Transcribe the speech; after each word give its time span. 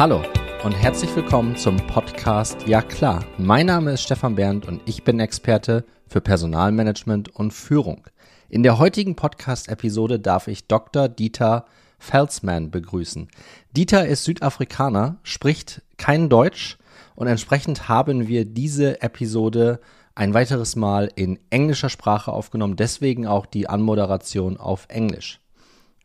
Hallo 0.00 0.22
und 0.64 0.72
herzlich 0.72 1.14
willkommen 1.14 1.56
zum 1.56 1.76
Podcast 1.76 2.66
Ja 2.66 2.80
klar. 2.80 3.22
Mein 3.36 3.66
Name 3.66 3.92
ist 3.92 4.00
Stefan 4.00 4.34
Berndt 4.34 4.66
und 4.66 4.80
ich 4.86 5.04
bin 5.04 5.20
Experte 5.20 5.84
für 6.06 6.22
Personalmanagement 6.22 7.36
und 7.36 7.52
Führung. 7.52 8.06
In 8.48 8.62
der 8.62 8.78
heutigen 8.78 9.14
Podcast-Episode 9.14 10.18
darf 10.18 10.48
ich 10.48 10.66
Dr. 10.66 11.10
Dieter 11.10 11.66
Felsman 11.98 12.70
begrüßen. 12.70 13.28
Dieter 13.76 14.06
ist 14.06 14.24
Südafrikaner, 14.24 15.18
spricht 15.22 15.82
kein 15.98 16.30
Deutsch 16.30 16.78
und 17.14 17.26
entsprechend 17.26 17.90
haben 17.90 18.26
wir 18.26 18.46
diese 18.46 19.02
Episode 19.02 19.80
ein 20.14 20.32
weiteres 20.32 20.76
Mal 20.76 21.10
in 21.14 21.38
englischer 21.50 21.90
Sprache 21.90 22.32
aufgenommen, 22.32 22.76
deswegen 22.76 23.26
auch 23.26 23.44
die 23.44 23.68
Anmoderation 23.68 24.56
auf 24.56 24.86
Englisch. 24.88 25.40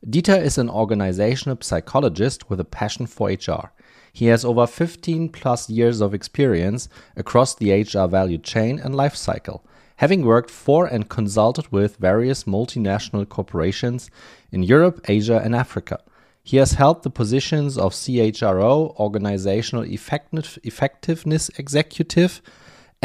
Dieter 0.08 0.40
is 0.40 0.60
an 0.60 0.70
organizational 0.70 1.56
psychologist 1.56 2.48
with 2.48 2.60
a 2.60 2.64
passion 2.64 3.08
for 3.08 3.28
HR. 3.32 3.72
He 4.16 4.28
has 4.28 4.46
over 4.46 4.66
15 4.66 5.28
plus 5.28 5.70
years 5.70 6.00
of 6.00 6.14
experience 6.14 6.88
across 7.18 7.54
the 7.54 7.74
HR 7.74 8.08
value 8.08 8.38
chain 8.38 8.80
and 8.80 8.96
life 8.96 9.14
cycle, 9.14 9.62
having 9.98 10.24
worked 10.26 10.50
for 10.50 10.86
and 10.86 11.10
consulted 11.10 11.70
with 11.70 11.98
various 11.98 12.46
multinational 12.46 13.28
corporations 13.28 14.10
in 14.54 14.64
Europe, 14.64 15.02
Asia, 15.10 15.42
and 15.44 15.54
Africa. 15.54 16.00
He 16.42 16.56
has 16.56 16.72
held 16.72 17.04
the 17.04 17.10
positions 17.10 17.78
of 17.78 17.92
CHRO, 17.92 18.96
Organizational 18.98 19.84
Effectiveness 19.84 21.50
Executive, 21.58 22.42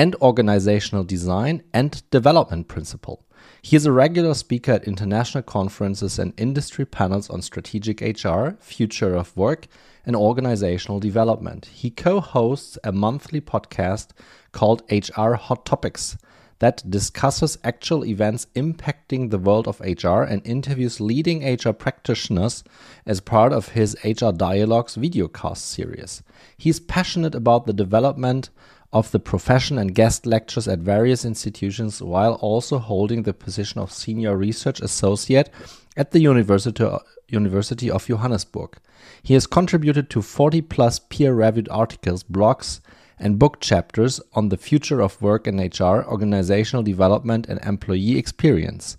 and 0.01 0.17
Organizational 0.23 1.05
Design 1.05 1.63
and 1.75 2.03
Development 2.11 2.67
principal. 2.67 3.23
He 3.61 3.77
is 3.77 3.85
a 3.85 3.93
regular 3.93 4.33
speaker 4.33 4.73
at 4.73 4.85
international 4.85 5.43
conferences 5.43 6.19
and 6.19 6.33
industry 6.39 6.87
panels 6.87 7.29
on 7.29 7.43
strategic 7.43 8.01
HR, 8.01 8.53
future 8.61 9.15
of 9.15 9.37
work, 9.37 9.67
and 10.07 10.17
organizational 10.17 11.01
development. 11.01 11.67
He 11.67 11.91
co 11.91 12.21
hosts 12.21 12.79
a 12.83 12.93
monthly 12.93 13.43
podcast 13.43 14.13
called 14.53 14.83
HR 14.91 15.35
Hot 15.35 15.67
Topics 15.67 16.17
that 16.61 16.89
discusses 16.89 17.59
actual 17.63 18.07
events 18.07 18.47
impacting 18.55 19.29
the 19.29 19.39
world 19.39 19.69
of 19.69 19.81
HR 19.81 20.23
and 20.23 20.41
interviews 20.47 20.99
leading 20.99 21.45
HR 21.45 21.73
practitioners 21.73 22.65
as 23.05 23.21
part 23.21 23.53
of 23.53 23.71
his 23.71 23.95
HR 24.03 24.31
Dialogues 24.31 24.97
videocast 24.97 25.59
series. 25.59 26.23
He's 26.57 26.81
passionate 26.81 27.35
about 27.35 27.67
the 27.67 27.75
development 27.75 28.49
of 28.93 29.11
the 29.13 29.21
profession 29.21 29.79
and 29.79 29.95
guest 29.95 30.27
lectures 30.27 30.67
at 30.67 30.81
various 30.81 31.25
institutions 31.25 32.03
while 32.03 32.35
also 32.35 32.79
holding 32.79 33.23
the 33.23 33.33
position 33.33 33.81
of 33.81 33.93
senior 33.93 34.37
research 34.37 34.81
associate 34.81 35.49
at 35.97 36.11
the 36.11 36.21
University, 36.21 36.85
University 37.29 37.91
of 37.91 38.07
Johannesburg. 38.07 38.79
He 39.23 39.35
has 39.35 39.47
contributed 39.47 40.11
to 40.11 40.23
40 40.23 40.63
plus 40.63 40.99
peer 40.99 41.35
reviewed 41.35 41.69
articles, 41.71 42.25
blogs, 42.25 42.81
and 43.19 43.39
book 43.39 43.61
chapters 43.61 44.21
on 44.33 44.49
the 44.49 44.57
future 44.57 45.01
of 45.01 45.21
work 45.21 45.47
in 45.47 45.59
HR, 45.59 46.05
organizational 46.07 46.83
development, 46.83 47.47
and 47.49 47.61
employee 47.61 48.19
experience. 48.19 48.97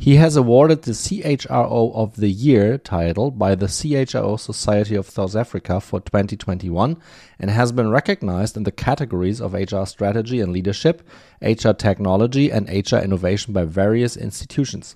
He 0.00 0.14
has 0.14 0.36
awarded 0.36 0.82
the 0.82 0.92
CHRO 0.92 1.92
of 1.92 2.14
the 2.14 2.30
Year 2.30 2.78
title 2.78 3.32
by 3.32 3.56
the 3.56 3.66
CHRO 3.66 4.38
Society 4.38 4.94
of 4.94 5.10
South 5.10 5.34
Africa 5.34 5.80
for 5.80 5.98
2021 5.98 6.96
and 7.40 7.50
has 7.50 7.72
been 7.72 7.90
recognized 7.90 8.56
in 8.56 8.62
the 8.62 8.70
categories 8.70 9.40
of 9.40 9.54
HR 9.54 9.86
strategy 9.86 10.40
and 10.40 10.52
leadership, 10.52 11.02
HR 11.42 11.72
technology, 11.72 12.48
and 12.48 12.68
HR 12.68 12.98
innovation 12.98 13.52
by 13.52 13.64
various 13.64 14.16
institutions. 14.16 14.94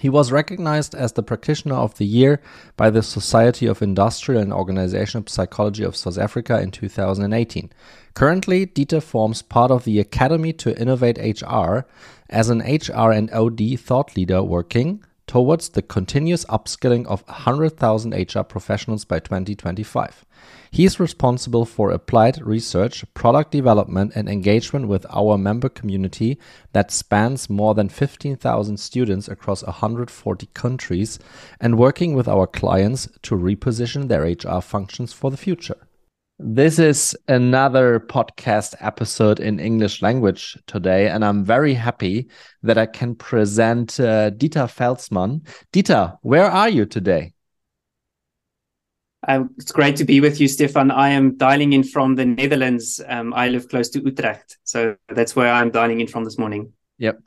He 0.00 0.10
was 0.10 0.32
recognized 0.32 0.94
as 0.94 1.12
the 1.12 1.22
Practitioner 1.22 1.76
of 1.76 1.96
the 1.96 2.04
Year 2.04 2.42
by 2.76 2.90
the 2.90 3.02
Society 3.02 3.66
of 3.66 3.80
Industrial 3.80 4.42
and 4.42 4.52
Organizational 4.52 5.28
Psychology 5.28 5.84
of 5.84 5.96
South 5.96 6.18
Africa 6.18 6.60
in 6.60 6.72
2018. 6.72 7.70
Currently, 8.12 8.66
Dieter 8.66 9.02
forms 9.02 9.42
part 9.42 9.70
of 9.70 9.84
the 9.84 9.98
Academy 9.98 10.52
to 10.54 10.78
Innovate 10.78 11.18
HR 11.18 11.86
as 12.30 12.48
an 12.48 12.60
HR 12.60 13.10
and 13.10 13.30
OD 13.30 13.78
thought 13.78 14.16
leader 14.16 14.42
working 14.42 15.04
towards 15.26 15.70
the 15.70 15.82
continuous 15.82 16.44
upskilling 16.46 17.06
of 17.06 17.26
100,000 17.26 18.12
HR 18.12 18.42
professionals 18.42 19.04
by 19.04 19.18
2025. 19.18 20.24
He 20.70 20.84
is 20.84 21.00
responsible 21.00 21.64
for 21.64 21.90
applied 21.90 22.44
research, 22.44 23.04
product 23.14 23.50
development, 23.52 24.12
and 24.14 24.28
engagement 24.28 24.88
with 24.88 25.06
our 25.08 25.38
member 25.38 25.68
community 25.68 26.38
that 26.72 26.90
spans 26.90 27.48
more 27.48 27.74
than 27.74 27.88
15,000 27.88 28.78
students 28.78 29.28
across 29.28 29.62
140 29.62 30.46
countries 30.52 31.18
and 31.60 31.78
working 31.78 32.14
with 32.14 32.28
our 32.28 32.46
clients 32.46 33.08
to 33.22 33.36
reposition 33.36 34.08
their 34.08 34.24
HR 34.24 34.60
functions 34.60 35.12
for 35.12 35.30
the 35.30 35.36
future. 35.36 35.76
This 36.40 36.80
is 36.80 37.16
another 37.28 38.00
podcast 38.00 38.74
episode 38.80 39.38
in 39.38 39.60
English 39.60 40.02
language 40.02 40.58
today, 40.66 41.08
and 41.08 41.24
I'm 41.24 41.44
very 41.44 41.74
happy 41.74 42.28
that 42.64 42.76
I 42.76 42.86
can 42.86 43.14
present 43.14 44.00
uh, 44.00 44.32
Dieter 44.32 44.66
Veldsman. 44.66 45.46
Dieter, 45.72 46.18
where 46.22 46.50
are 46.50 46.68
you 46.68 46.86
today? 46.86 47.34
Um, 49.28 49.50
it's 49.58 49.70
great 49.70 49.94
to 49.96 50.04
be 50.04 50.20
with 50.20 50.40
you, 50.40 50.48
Stefan. 50.48 50.90
I 50.90 51.10
am 51.10 51.36
dialing 51.36 51.72
in 51.72 51.84
from 51.84 52.16
the 52.16 52.24
Netherlands. 52.24 53.00
Um, 53.06 53.32
I 53.32 53.48
live 53.48 53.68
close 53.68 53.88
to 53.90 54.00
Utrecht, 54.00 54.58
so 54.64 54.96
that's 55.08 55.36
where 55.36 55.52
I'm 55.52 55.70
dialing 55.70 56.00
in 56.00 56.08
from 56.08 56.24
this 56.24 56.36
morning. 56.36 56.72
Yep, 56.98 57.20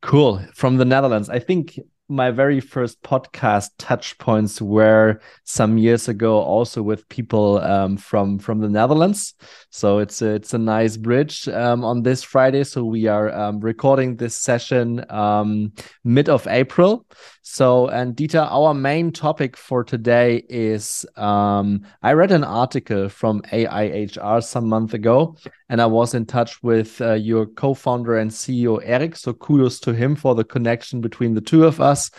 cool. 0.00 0.40
From 0.54 0.76
the 0.76 0.84
Netherlands, 0.84 1.28
I 1.28 1.40
think 1.40 1.76
my 2.08 2.30
very 2.30 2.60
first 2.60 3.02
podcast 3.02 3.70
touch 3.78 4.18
points 4.18 4.60
were 4.60 5.20
some 5.44 5.78
years 5.78 6.06
ago 6.08 6.38
also 6.38 6.82
with 6.82 7.08
people 7.08 7.58
um, 7.58 7.96
from 7.96 8.38
from 8.38 8.60
the 8.60 8.68
netherlands. 8.68 9.34
So 9.70 9.98
it's 9.98 10.20
a, 10.20 10.34
it's 10.34 10.52
a 10.52 10.58
nice 10.58 10.96
bridge 10.96 11.48
um, 11.48 11.84
on 11.84 12.02
this 12.02 12.22
friday. 12.22 12.64
So 12.64 12.84
we 12.84 13.06
are 13.06 13.32
um, 13.32 13.60
recording 13.60 14.16
this 14.16 14.36
session 14.36 15.04
um, 15.10 15.72
mid 16.04 16.28
of 16.28 16.46
april 16.46 17.06
so 17.54 17.86
and 17.88 18.16
dieter 18.16 18.44
our 18.50 18.74
main 18.74 19.12
topic 19.12 19.56
for 19.56 19.84
today 19.84 20.42
is 20.48 21.06
um, 21.16 21.80
i 22.02 22.12
read 22.12 22.32
an 22.32 22.42
article 22.42 23.08
from 23.08 23.40
aihr 23.52 24.42
some 24.42 24.68
month 24.68 24.92
ago 24.92 25.36
and 25.68 25.80
i 25.80 25.86
was 25.86 26.14
in 26.14 26.26
touch 26.26 26.60
with 26.64 27.00
uh, 27.00 27.12
your 27.12 27.46
co-founder 27.46 28.18
and 28.18 28.32
ceo 28.32 28.80
eric 28.82 29.14
so 29.14 29.32
kudos 29.32 29.78
to 29.78 29.94
him 29.94 30.16
for 30.16 30.34
the 30.34 30.42
connection 30.42 31.00
between 31.00 31.34
the 31.34 31.40
two 31.40 31.64
of 31.64 31.80
us. 31.80 32.10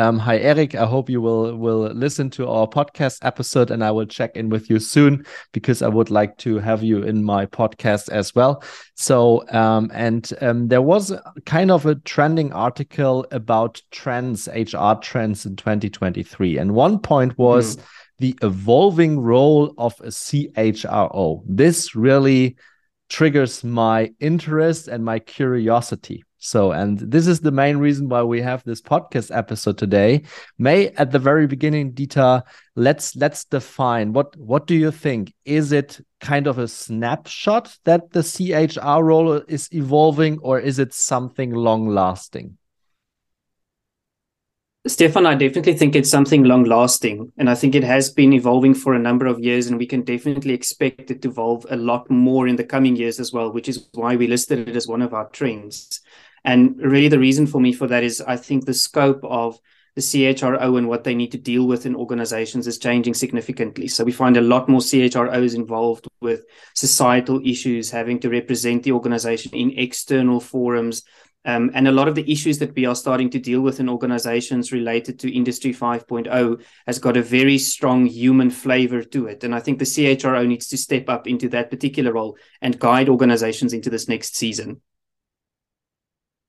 Um, 0.00 0.18
hi, 0.18 0.38
Eric. 0.38 0.74
I 0.74 0.86
hope 0.86 1.10
you 1.10 1.20
will 1.20 1.54
will 1.58 1.92
listen 1.92 2.30
to 2.30 2.48
our 2.48 2.66
podcast 2.66 3.18
episode, 3.22 3.70
and 3.70 3.84
I 3.84 3.90
will 3.90 4.06
check 4.06 4.34
in 4.34 4.48
with 4.48 4.70
you 4.70 4.78
soon 4.78 5.26
because 5.52 5.82
I 5.82 5.88
would 5.88 6.08
like 6.08 6.38
to 6.38 6.58
have 6.58 6.82
you 6.82 7.02
in 7.02 7.22
my 7.22 7.44
podcast 7.44 8.08
as 8.08 8.34
well. 8.34 8.62
So, 8.94 9.46
um, 9.50 9.90
and 9.92 10.32
um, 10.40 10.68
there 10.68 10.80
was 10.80 11.12
kind 11.44 11.70
of 11.70 11.84
a 11.84 11.96
trending 11.96 12.50
article 12.54 13.26
about 13.30 13.82
trends, 13.90 14.48
HR 14.48 14.94
trends 15.02 15.44
in 15.44 15.56
2023, 15.56 16.56
and 16.56 16.72
one 16.72 16.98
point 16.98 17.36
was 17.36 17.76
mm. 17.76 17.82
the 18.20 18.38
evolving 18.40 19.20
role 19.20 19.74
of 19.76 20.00
a 20.00 20.08
CHRO. 20.08 21.42
This 21.46 21.94
really 21.94 22.56
triggers 23.10 23.62
my 23.62 24.14
interest 24.18 24.88
and 24.88 25.04
my 25.04 25.18
curiosity 25.18 26.24
so, 26.42 26.72
and 26.72 26.98
this 26.98 27.26
is 27.26 27.40
the 27.40 27.50
main 27.50 27.76
reason 27.76 28.08
why 28.08 28.22
we 28.22 28.40
have 28.40 28.64
this 28.64 28.80
podcast 28.80 29.34
episode 29.36 29.76
today. 29.76 30.22
May 30.58 30.88
at 30.88 31.10
the 31.10 31.18
very 31.18 31.46
beginning, 31.46 31.92
Dieter, 31.92 32.42
let's 32.74 33.14
let's 33.14 33.44
define 33.44 34.14
what 34.14 34.34
what 34.38 34.66
do 34.66 34.74
you 34.74 34.90
think? 34.90 35.34
Is 35.44 35.70
it 35.70 36.00
kind 36.18 36.46
of 36.46 36.58
a 36.58 36.66
snapshot 36.66 37.76
that 37.84 38.12
the 38.12 38.22
CHR 38.22 39.04
role 39.04 39.32
is 39.32 39.68
evolving, 39.74 40.38
or 40.38 40.58
is 40.58 40.78
it 40.78 40.94
something 40.94 41.52
long 41.52 41.88
lasting? 41.88 42.56
Stefan, 44.86 45.26
I 45.26 45.34
definitely 45.34 45.74
think 45.74 45.94
it's 45.94 46.08
something 46.08 46.44
long 46.44 46.64
lasting. 46.64 47.30
And 47.36 47.50
I 47.50 47.54
think 47.54 47.74
it 47.74 47.84
has 47.84 48.10
been 48.10 48.32
evolving 48.32 48.72
for 48.72 48.94
a 48.94 48.98
number 48.98 49.26
of 49.26 49.40
years, 49.40 49.66
and 49.66 49.76
we 49.76 49.84
can 49.84 50.04
definitely 50.04 50.54
expect 50.54 51.10
it 51.10 51.20
to 51.20 51.28
evolve 51.28 51.66
a 51.68 51.76
lot 51.76 52.10
more 52.10 52.48
in 52.48 52.56
the 52.56 52.64
coming 52.64 52.96
years 52.96 53.20
as 53.20 53.30
well, 53.30 53.52
which 53.52 53.68
is 53.68 53.90
why 53.92 54.16
we 54.16 54.26
listed 54.26 54.66
it 54.66 54.74
as 54.74 54.88
one 54.88 55.02
of 55.02 55.12
our 55.12 55.28
trends. 55.28 56.00
And 56.44 56.76
really, 56.78 57.08
the 57.08 57.18
reason 57.18 57.46
for 57.46 57.60
me 57.60 57.72
for 57.72 57.86
that 57.86 58.02
is 58.02 58.20
I 58.20 58.36
think 58.36 58.64
the 58.64 58.74
scope 58.74 59.20
of 59.24 59.58
the 59.96 60.00
CHRO 60.00 60.78
and 60.78 60.88
what 60.88 61.04
they 61.04 61.14
need 61.14 61.32
to 61.32 61.38
deal 61.38 61.66
with 61.66 61.84
in 61.84 61.96
organizations 61.96 62.66
is 62.66 62.78
changing 62.78 63.14
significantly. 63.14 63.88
So 63.88 64.04
we 64.04 64.12
find 64.12 64.36
a 64.36 64.40
lot 64.40 64.68
more 64.68 64.80
CHROs 64.80 65.54
involved 65.54 66.06
with 66.20 66.44
societal 66.74 67.40
issues, 67.44 67.90
having 67.90 68.20
to 68.20 68.30
represent 68.30 68.82
the 68.82 68.92
organization 68.92 69.52
in 69.54 69.78
external 69.78 70.40
forums. 70.40 71.02
Um, 71.44 71.70
and 71.72 71.88
a 71.88 71.92
lot 71.92 72.06
of 72.06 72.14
the 72.14 72.30
issues 72.30 72.58
that 72.58 72.74
we 72.76 72.84
are 72.84 72.94
starting 72.94 73.30
to 73.30 73.38
deal 73.38 73.62
with 73.62 73.80
in 73.80 73.88
organizations 73.88 74.72
related 74.72 75.18
to 75.20 75.34
Industry 75.34 75.72
5.0 75.72 76.62
has 76.86 76.98
got 76.98 77.16
a 77.16 77.22
very 77.22 77.58
strong 77.58 78.04
human 78.04 78.50
flavor 78.50 79.02
to 79.02 79.26
it. 79.26 79.42
And 79.42 79.54
I 79.54 79.60
think 79.60 79.78
the 79.78 79.86
CHRO 79.86 80.46
needs 80.46 80.68
to 80.68 80.76
step 80.76 81.08
up 81.08 81.26
into 81.26 81.48
that 81.48 81.70
particular 81.70 82.12
role 82.12 82.36
and 82.60 82.78
guide 82.78 83.08
organizations 83.08 83.72
into 83.72 83.88
this 83.88 84.06
next 84.06 84.36
season. 84.36 84.82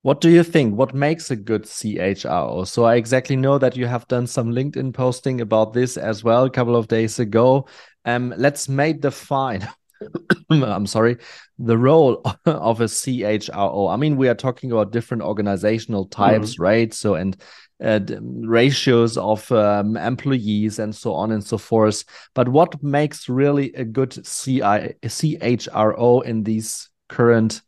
What 0.04 0.20
do 0.20 0.32
you 0.32 0.44
think? 0.44 0.76
What 0.76 0.96
makes 0.96 1.30
a 1.30 1.36
good 1.36 1.64
CHRO? 1.64 2.68
So 2.68 2.86
I 2.86 2.96
exactly 2.96 3.36
know 3.36 3.60
that 3.60 3.78
you 3.78 3.86
have 3.86 4.08
done 4.08 4.26
some 4.26 4.52
LinkedIn 4.52 4.94
posting 4.94 5.42
about 5.42 5.74
this 5.74 5.96
as 5.96 6.24
well 6.24 6.46
a 6.46 6.50
couple 6.50 6.76
of 6.76 6.88
days 6.88 7.20
ago. 7.20 7.68
Um, 8.06 8.34
let's 8.36 8.68
make 8.68 9.02
define. 9.02 9.68
I'm 10.50 10.88
sorry, 10.88 11.18
the 11.60 11.78
role 11.78 12.24
of 12.46 12.82
a 12.82 12.86
CHRO. 12.86 13.94
I 13.94 13.96
mean, 13.96 14.18
we 14.18 14.28
are 14.28 14.36
talking 14.36 14.72
about 14.72 14.92
different 14.92 15.22
organizational 15.22 16.06
types, 16.06 16.56
mm 16.56 16.58
-hmm. 16.58 16.64
right? 16.64 16.94
So 16.94 17.16
and 17.16 17.36
uh, 17.84 18.00
ratios 18.48 19.18
of 19.18 19.52
um, 19.52 19.98
employees 19.98 20.80
and 20.80 20.96
so 20.96 21.14
on 21.14 21.32
and 21.32 21.44
so 21.44 21.58
forth. 21.58 22.04
But 22.34 22.48
what 22.48 22.82
makes 22.82 23.30
really 23.30 23.74
a 23.76 23.84
good 23.84 24.12
CI 24.26 24.96
CHRO 25.04 26.22
in 26.22 26.44
these 26.44 26.90
current 27.08 27.62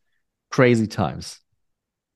crazy 0.50 0.88
times? 0.88 1.43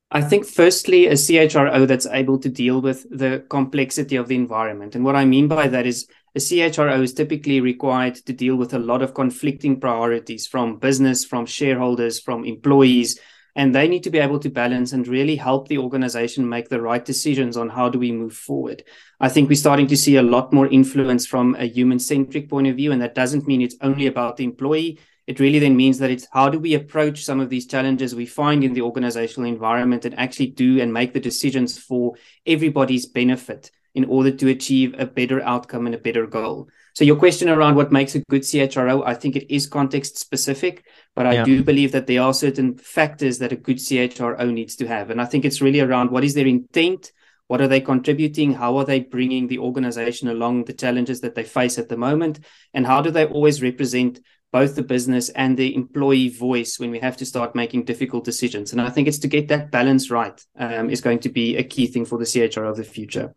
I 0.09 0.21
think, 0.21 0.45
firstly, 0.45 1.07
a 1.07 1.13
CHRO 1.13 1.85
that's 1.85 2.05
able 2.05 2.39
to 2.39 2.47
deal 2.47 2.81
with 2.81 3.05
the 3.09 3.45
complexity 3.49 4.15
of 4.15 4.29
the 4.29 4.35
environment. 4.35 4.95
And 4.95 5.03
what 5.03 5.17
I 5.17 5.25
mean 5.25 5.49
by 5.49 5.67
that 5.67 5.85
is 5.85 6.07
a 6.33 6.39
CHRO 6.39 7.03
is 7.03 7.13
typically 7.13 7.59
required 7.59 8.15
to 8.15 8.31
deal 8.31 8.55
with 8.55 8.73
a 8.73 8.79
lot 8.79 9.01
of 9.01 9.13
conflicting 9.13 9.81
priorities 9.81 10.47
from 10.47 10.77
business, 10.77 11.25
from 11.25 11.45
shareholders, 11.45 12.21
from 12.21 12.45
employees. 12.45 13.19
And 13.57 13.75
they 13.75 13.87
need 13.89 14.03
to 14.03 14.09
be 14.09 14.19
able 14.19 14.39
to 14.39 14.49
balance 14.49 14.93
and 14.93 15.05
really 15.07 15.35
help 15.35 15.67
the 15.67 15.79
organization 15.79 16.47
make 16.47 16.69
the 16.69 16.79
right 16.79 17.03
decisions 17.03 17.57
on 17.57 17.69
how 17.69 17.89
do 17.89 17.99
we 17.99 18.11
move 18.11 18.35
forward. 18.35 18.83
I 19.19 19.27
think 19.27 19.49
we're 19.49 19.55
starting 19.55 19.87
to 19.87 19.97
see 19.97 20.15
a 20.15 20.21
lot 20.21 20.53
more 20.53 20.67
influence 20.67 21.25
from 21.25 21.55
a 21.55 21.65
human 21.65 21.99
centric 21.99 22.49
point 22.49 22.67
of 22.67 22.75
view. 22.77 22.93
And 22.93 23.01
that 23.01 23.15
doesn't 23.15 23.47
mean 23.47 23.61
it's 23.61 23.75
only 23.81 24.05
about 24.07 24.37
the 24.37 24.45
employee 24.45 24.99
it 25.27 25.41
really 25.41 25.59
then 25.59 25.75
means 25.75 25.99
that 25.99 26.09
it's 26.09 26.27
how 26.31 26.49
do 26.49 26.57
we 26.57 26.73
approach 26.73 27.25
some 27.25 27.41
of 27.41 27.49
these 27.49 27.67
challenges 27.67 28.15
we 28.15 28.25
find 28.25 28.63
in 28.63 28.73
the 28.73 28.81
organizational 28.81 29.49
environment 29.49 30.05
and 30.05 30.17
actually 30.17 30.47
do 30.47 30.79
and 30.79 30.93
make 30.93 31.13
the 31.13 31.19
decisions 31.19 31.77
for 31.77 32.15
everybody's 32.45 33.05
benefit 33.05 33.69
in 33.93 34.05
order 34.05 34.31
to 34.31 34.47
achieve 34.47 34.95
a 34.97 35.05
better 35.05 35.41
outcome 35.41 35.85
and 35.85 35.95
a 35.95 35.97
better 35.97 36.25
goal. 36.25 36.69
So 36.93 37.03
your 37.03 37.15
question 37.15 37.49
around 37.49 37.75
what 37.75 37.91
makes 37.91 38.15
a 38.15 38.23
good 38.29 38.43
CHRO, 38.43 39.03
I 39.05 39.15
think 39.15 39.35
it 39.35 39.53
is 39.53 39.67
context 39.67 40.17
specific, 40.17 40.85
but 41.15 41.27
I 41.27 41.33
yeah. 41.33 41.43
do 41.43 41.63
believe 41.63 41.91
that 41.91 42.07
there 42.07 42.21
are 42.21 42.33
certain 42.33 42.77
factors 42.77 43.39
that 43.39 43.51
a 43.51 43.55
good 43.55 43.77
CHRO 43.77 44.53
needs 44.53 44.75
to 44.77 44.87
have. 44.87 45.09
And 45.09 45.19
I 45.19 45.25
think 45.25 45.45
it's 45.45 45.61
really 45.61 45.79
around 45.79 46.11
what 46.11 46.23
is 46.23 46.35
their 46.35 46.47
intent, 46.47 47.11
what 47.47 47.61
are 47.61 47.67
they 47.67 47.81
contributing? 47.81 48.53
How 48.53 48.77
are 48.77 48.85
they 48.85 48.99
bringing 48.99 49.47
the 49.47 49.59
organization 49.59 50.27
along 50.27 50.65
the 50.65 50.73
challenges 50.73 51.21
that 51.21 51.33
they 51.33 51.43
face 51.43 51.77
at 51.77 51.89
the 51.89 51.97
moment? 51.97 52.39
And 52.73 52.85
how 52.85 53.01
do 53.01 53.09
they 53.09 53.25
always 53.25 53.61
represent 53.61 54.19
both 54.51 54.75
the 54.75 54.83
business 54.83 55.29
and 55.29 55.57
the 55.57 55.75
employee 55.75 56.29
voice 56.29 56.79
when 56.79 56.91
we 56.91 56.99
have 56.99 57.17
to 57.17 57.25
start 57.25 57.55
making 57.55 57.83
difficult 57.83 58.23
decisions. 58.23 58.71
And 58.71 58.81
I 58.81 58.89
think 58.89 59.07
it's 59.07 59.19
to 59.19 59.27
get 59.27 59.49
that 59.49 59.71
balance 59.71 60.09
right 60.09 60.41
um, 60.57 60.89
is 60.89 61.01
going 61.01 61.19
to 61.19 61.29
be 61.29 61.57
a 61.57 61.63
key 61.63 61.87
thing 61.87 62.05
for 62.05 62.17
the 62.17 62.25
CHRO 62.25 62.69
of 62.69 62.77
the 62.77 62.83
future. 62.83 63.35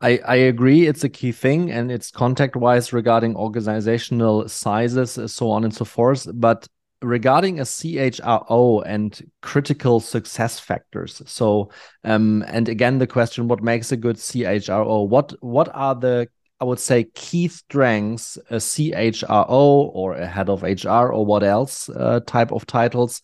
I, 0.00 0.18
I 0.26 0.34
agree 0.36 0.86
it's 0.86 1.04
a 1.04 1.08
key 1.08 1.32
thing 1.32 1.70
and 1.70 1.90
it's 1.90 2.10
contact 2.10 2.56
wise 2.56 2.92
regarding 2.92 3.36
organizational 3.36 4.48
sizes 4.48 5.18
so 5.32 5.50
on 5.50 5.64
and 5.64 5.74
so 5.74 5.84
forth 5.84 6.26
but 6.34 6.68
regarding 7.00 7.58
a 7.58 7.62
chro 7.62 8.82
and 8.86 9.30
critical 9.40 10.00
success 10.00 10.58
factors 10.58 11.22
so 11.26 11.70
um 12.04 12.44
and 12.46 12.68
again 12.68 12.98
the 12.98 13.06
question 13.06 13.48
what 13.48 13.62
makes 13.62 13.92
a 13.92 13.96
good 13.96 14.16
chro 14.16 15.08
what 15.08 15.32
what 15.42 15.68
are 15.74 15.94
the 15.94 16.28
I 16.62 16.64
would 16.64 16.78
say 16.78 17.08
key 17.14 17.48
strengths 17.48 18.38
a 18.48 18.58
CHRO 18.58 19.90
or 19.92 20.14
a 20.14 20.28
head 20.28 20.48
of 20.48 20.62
HR 20.62 21.10
or 21.12 21.26
what 21.26 21.42
else 21.42 21.88
uh, 21.88 22.20
type 22.24 22.52
of 22.52 22.66
titles 22.66 23.20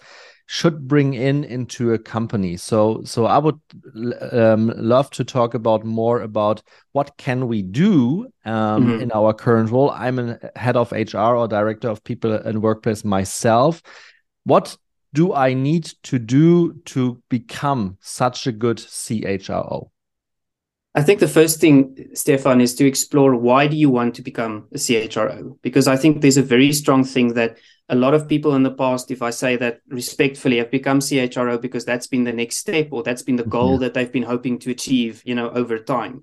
should 0.46 0.88
bring 0.88 1.14
in 1.14 1.44
into 1.44 1.92
a 1.92 2.00
company. 2.00 2.56
So 2.56 3.02
so 3.04 3.26
I 3.26 3.38
would 3.38 3.60
um, 4.32 4.72
love 4.76 5.10
to 5.10 5.24
talk 5.24 5.54
about 5.54 5.84
more 5.84 6.22
about 6.22 6.62
what 6.90 7.16
can 7.16 7.46
we 7.46 7.62
do 7.62 8.26
um, 8.44 8.82
mm 8.82 8.88
-hmm. 8.88 9.02
in 9.02 9.12
our 9.12 9.32
current 9.32 9.70
role. 9.70 9.92
I'm 9.92 10.18
a 10.18 10.38
head 10.56 10.76
of 10.76 10.90
HR 10.90 11.36
or 11.36 11.46
director 11.46 11.90
of 11.90 12.02
people 12.02 12.32
and 12.44 12.60
workplace 12.60 13.06
myself. 13.06 13.82
What 14.42 14.78
do 15.12 15.32
I 15.32 15.54
need 15.54 15.84
to 16.10 16.18
do 16.18 16.72
to 16.84 17.22
become 17.28 17.96
such 18.00 18.48
a 18.48 18.52
good 18.52 18.78
CHRO? 18.80 19.90
I 20.94 21.02
think 21.02 21.20
the 21.20 21.28
first 21.28 21.60
thing, 21.60 22.08
Stefan, 22.14 22.60
is 22.60 22.74
to 22.76 22.86
explore 22.86 23.36
why 23.36 23.66
do 23.66 23.76
you 23.76 23.90
want 23.90 24.14
to 24.16 24.22
become 24.22 24.68
a 24.72 24.78
CHRO? 24.78 25.58
Because 25.62 25.86
I 25.86 25.96
think 25.96 26.20
there's 26.20 26.38
a 26.38 26.42
very 26.42 26.72
strong 26.72 27.04
thing 27.04 27.34
that 27.34 27.58
a 27.88 27.94
lot 27.94 28.14
of 28.14 28.28
people 28.28 28.54
in 28.54 28.62
the 28.62 28.70
past, 28.70 29.10
if 29.10 29.22
I 29.22 29.30
say 29.30 29.56
that 29.56 29.80
respectfully, 29.88 30.58
have 30.58 30.70
become 30.70 31.00
CHRO 31.00 31.60
because 31.60 31.84
that's 31.84 32.06
been 32.06 32.24
the 32.24 32.32
next 32.32 32.56
step 32.56 32.88
or 32.90 33.02
that's 33.02 33.22
been 33.22 33.36
the 33.36 33.44
goal 33.44 33.72
yeah. 33.72 33.78
that 33.78 33.94
they've 33.94 34.12
been 34.12 34.22
hoping 34.22 34.58
to 34.60 34.70
achieve, 34.70 35.22
you 35.24 35.34
know, 35.34 35.50
over 35.50 35.78
time. 35.78 36.22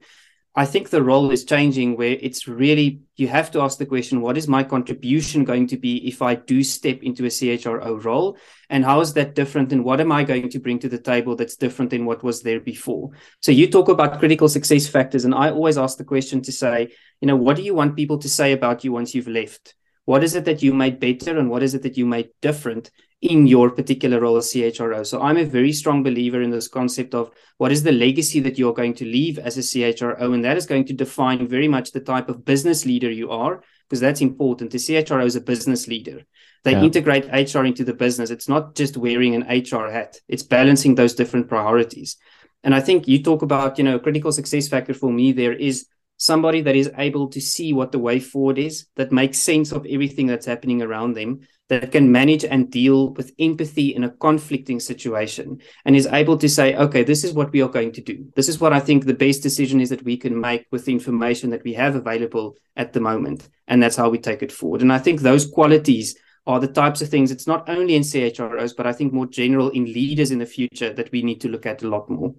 I 0.58 0.66
think 0.66 0.90
the 0.90 1.04
role 1.04 1.32
is 1.32 1.44
changing 1.44 1.98
where 1.98 2.18
it's 2.22 2.48
really, 2.48 3.02
you 3.18 3.28
have 3.28 3.52
to 3.52 3.62
ask 3.62 3.78
the 3.78 3.86
question, 3.86 4.22
what 4.22 4.38
is 4.38 4.48
my 4.48 4.64
contribution 4.64 5.44
going 5.44 5.68
to 5.68 5.78
be 5.78 6.08
if 6.08 6.22
I 6.22 6.36
do 6.36 6.64
step 6.64 7.04
into 7.04 7.26
a 7.26 7.28
CHRO 7.28 8.02
role? 8.02 8.38
And 8.70 8.86
how 8.86 9.02
is 9.02 9.14
that 9.16 9.36
different? 9.36 9.74
And 9.74 9.84
what 9.84 10.00
am 10.00 10.14
I 10.14 10.24
going 10.24 10.50
to 10.50 10.60
bring 10.60 10.80
to 10.80 10.88
the 10.88 10.98
table 10.98 11.36
that's 11.36 11.58
different 11.58 11.92
than 11.92 12.06
what 12.06 12.24
was 12.24 12.42
there 12.42 12.62
before? 12.62 13.12
So 13.42 13.52
you 13.52 13.70
talk 13.70 13.90
about 13.90 14.20
critical 14.20 14.48
success 14.48 14.88
factors. 14.88 15.26
And 15.26 15.36
I 15.36 15.50
always 15.50 15.78
ask 15.78 15.98
the 15.98 16.06
question 16.06 16.42
to 16.44 16.54
say, 16.54 16.94
you 17.20 17.28
know, 17.28 17.36
what 17.36 17.58
do 17.58 17.62
you 17.62 17.74
want 17.74 17.98
people 17.98 18.20
to 18.20 18.30
say 18.30 18.54
about 18.54 18.86
you 18.86 18.94
once 18.94 19.14
you've 19.14 19.28
left? 19.28 19.76
What 20.06 20.24
is 20.24 20.36
it 20.36 20.46
that 20.46 20.64
you 20.64 20.74
made 20.74 21.02
better 21.02 21.38
and 21.38 21.50
what 21.50 21.64
is 21.64 21.74
it 21.74 21.82
that 21.82 21.98
you 21.98 22.06
made 22.06 22.30
different 22.42 22.92
in 23.22 23.48
your 23.48 23.72
particular 23.72 24.20
role 24.22 24.38
as 24.38 24.52
CHRO? 24.52 25.06
So 25.06 25.22
I'm 25.22 25.38
a 25.38 25.46
very 25.46 25.72
strong 25.72 26.04
believer 26.04 26.42
in 26.42 26.52
this 26.52 26.68
concept 26.68 27.16
of 27.16 27.32
what 27.58 27.72
is 27.72 27.84
the 27.84 27.92
legacy 27.92 28.40
that 28.42 28.58
you're 28.58 28.74
going 28.74 28.94
to 28.96 29.06
leave 29.06 29.40
as 29.40 29.58
a 29.58 29.62
CHRO, 29.62 30.34
and 30.34 30.44
that 30.44 30.58
is 30.58 30.66
going 30.66 30.86
to 30.86 30.94
define 30.94 31.48
very 31.48 31.68
much 31.68 31.92
the 31.92 32.00
type 32.00 32.30
of 32.30 32.46
business 32.46 32.86
leader 32.86 33.12
you 33.12 33.32
are, 33.32 33.62
because 33.88 34.00
that's 34.00 34.22
important. 34.22 34.72
The 34.72 34.78
CHRO 34.78 35.26
is 35.26 35.36
a 35.36 35.42
business 35.42 35.88
leader. 35.88 36.22
They 36.64 36.72
yeah. 36.72 36.84
integrate 36.84 37.26
HR 37.26 37.64
into 37.64 37.84
the 37.84 37.94
business. 37.94 38.32
It's 38.32 38.50
not 38.50 38.76
just 38.76 38.98
wearing 38.98 39.36
an 39.36 39.44
HR 39.44 39.90
hat. 39.92 40.18
It's 40.28 40.44
balancing 40.44 40.96
those 40.96 41.14
different 41.14 41.48
priorities. 41.48 42.18
And 42.64 42.74
I 42.74 42.82
think 42.82 43.08
you 43.08 43.22
talk 43.22 43.44
about, 43.44 43.78
you 43.78 43.84
know, 43.84 44.00
critical 44.00 44.32
success 44.32 44.68
factor 44.68 44.96
for 44.96 45.12
me 45.12 45.32
there 45.32 45.54
is 45.54 45.86
somebody 46.18 46.62
that 46.62 46.76
is 46.76 46.90
able 46.98 47.28
to 47.30 47.42
see 47.42 47.74
what 47.74 47.92
the 47.92 48.00
way 48.00 48.20
forward 48.20 48.58
is, 48.58 48.88
that 48.96 49.12
makes 49.12 49.38
sense 49.38 49.72
of 49.72 49.86
everything 49.86 50.28
that's 50.28 50.46
happening 50.46 50.82
around 50.82 51.14
them, 51.14 51.42
that 51.68 51.92
can 51.92 52.12
manage 52.12 52.46
and 52.46 52.72
deal 52.72 53.10
with 53.14 53.34
empathy 53.40 53.96
in 53.96 54.04
a 54.04 54.12
conflicting 54.12 54.80
situation, 54.80 55.60
and 55.84 55.96
is 55.96 56.08
able 56.08 56.38
to 56.38 56.48
say, 56.48 56.76
okay, 56.76 57.04
this 57.04 57.24
is 57.24 57.34
what 57.34 57.52
we 57.52 57.62
are 57.62 57.70
going 57.70 57.92
to 57.92 58.02
do. 58.02 58.26
This 58.36 58.48
is 58.48 58.60
what 58.60 58.74
I 58.74 58.80
think 58.80 59.06
the 59.06 59.14
best 59.14 59.42
decision 59.42 59.82
is 59.82 59.90
that 59.90 60.04
we 60.04 60.18
can 60.18 60.40
make 60.40 60.66
with 60.72 60.86
the 60.86 60.94
information 60.94 61.50
that 61.50 61.64
we 61.64 61.74
have 61.74 61.96
available 61.96 62.56
at 62.76 62.94
the 62.94 63.02
moment. 63.02 63.50
And 63.68 63.82
that's 63.82 63.96
how 63.96 64.10
we 64.10 64.20
take 64.20 64.44
it 64.44 64.52
forward. 64.52 64.82
And 64.82 64.94
I 64.94 65.00
think 65.00 65.22
those 65.22 65.50
qualities 65.50 66.16
are 66.48 66.60
the 66.60 66.68
types 66.68 67.02
of 67.02 67.10
things, 67.10 67.32
it's 67.32 67.48
not 67.48 67.68
only 67.68 67.96
in 67.96 68.04
CHROs, 68.04 68.76
but 68.78 68.86
I 68.86 68.94
think 68.94 69.12
more 69.12 69.26
general 69.26 69.70
in 69.70 69.86
leaders 69.86 70.30
in 70.30 70.38
the 70.38 70.46
future 70.46 70.94
that 70.94 71.12
we 71.12 71.24
need 71.24 71.42
to 71.42 71.50
look 71.50 71.66
at 71.66 71.82
a 71.82 71.90
lot 71.90 72.08
more. 72.08 72.36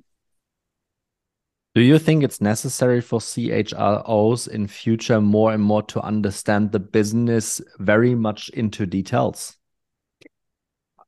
Do 1.76 1.82
you 1.82 1.98
think 1.98 2.24
it's 2.24 2.40
necessary 2.40 3.02
for 3.02 3.20
CHROs 3.20 4.48
in 4.48 4.66
future 4.66 5.20
more 5.20 5.52
and 5.52 5.62
more 5.62 5.82
to 5.82 6.00
understand 6.00 6.72
the 6.72 6.78
business 6.78 7.60
very 7.78 8.14
much 8.14 8.48
into 8.48 8.86
details? 8.86 9.58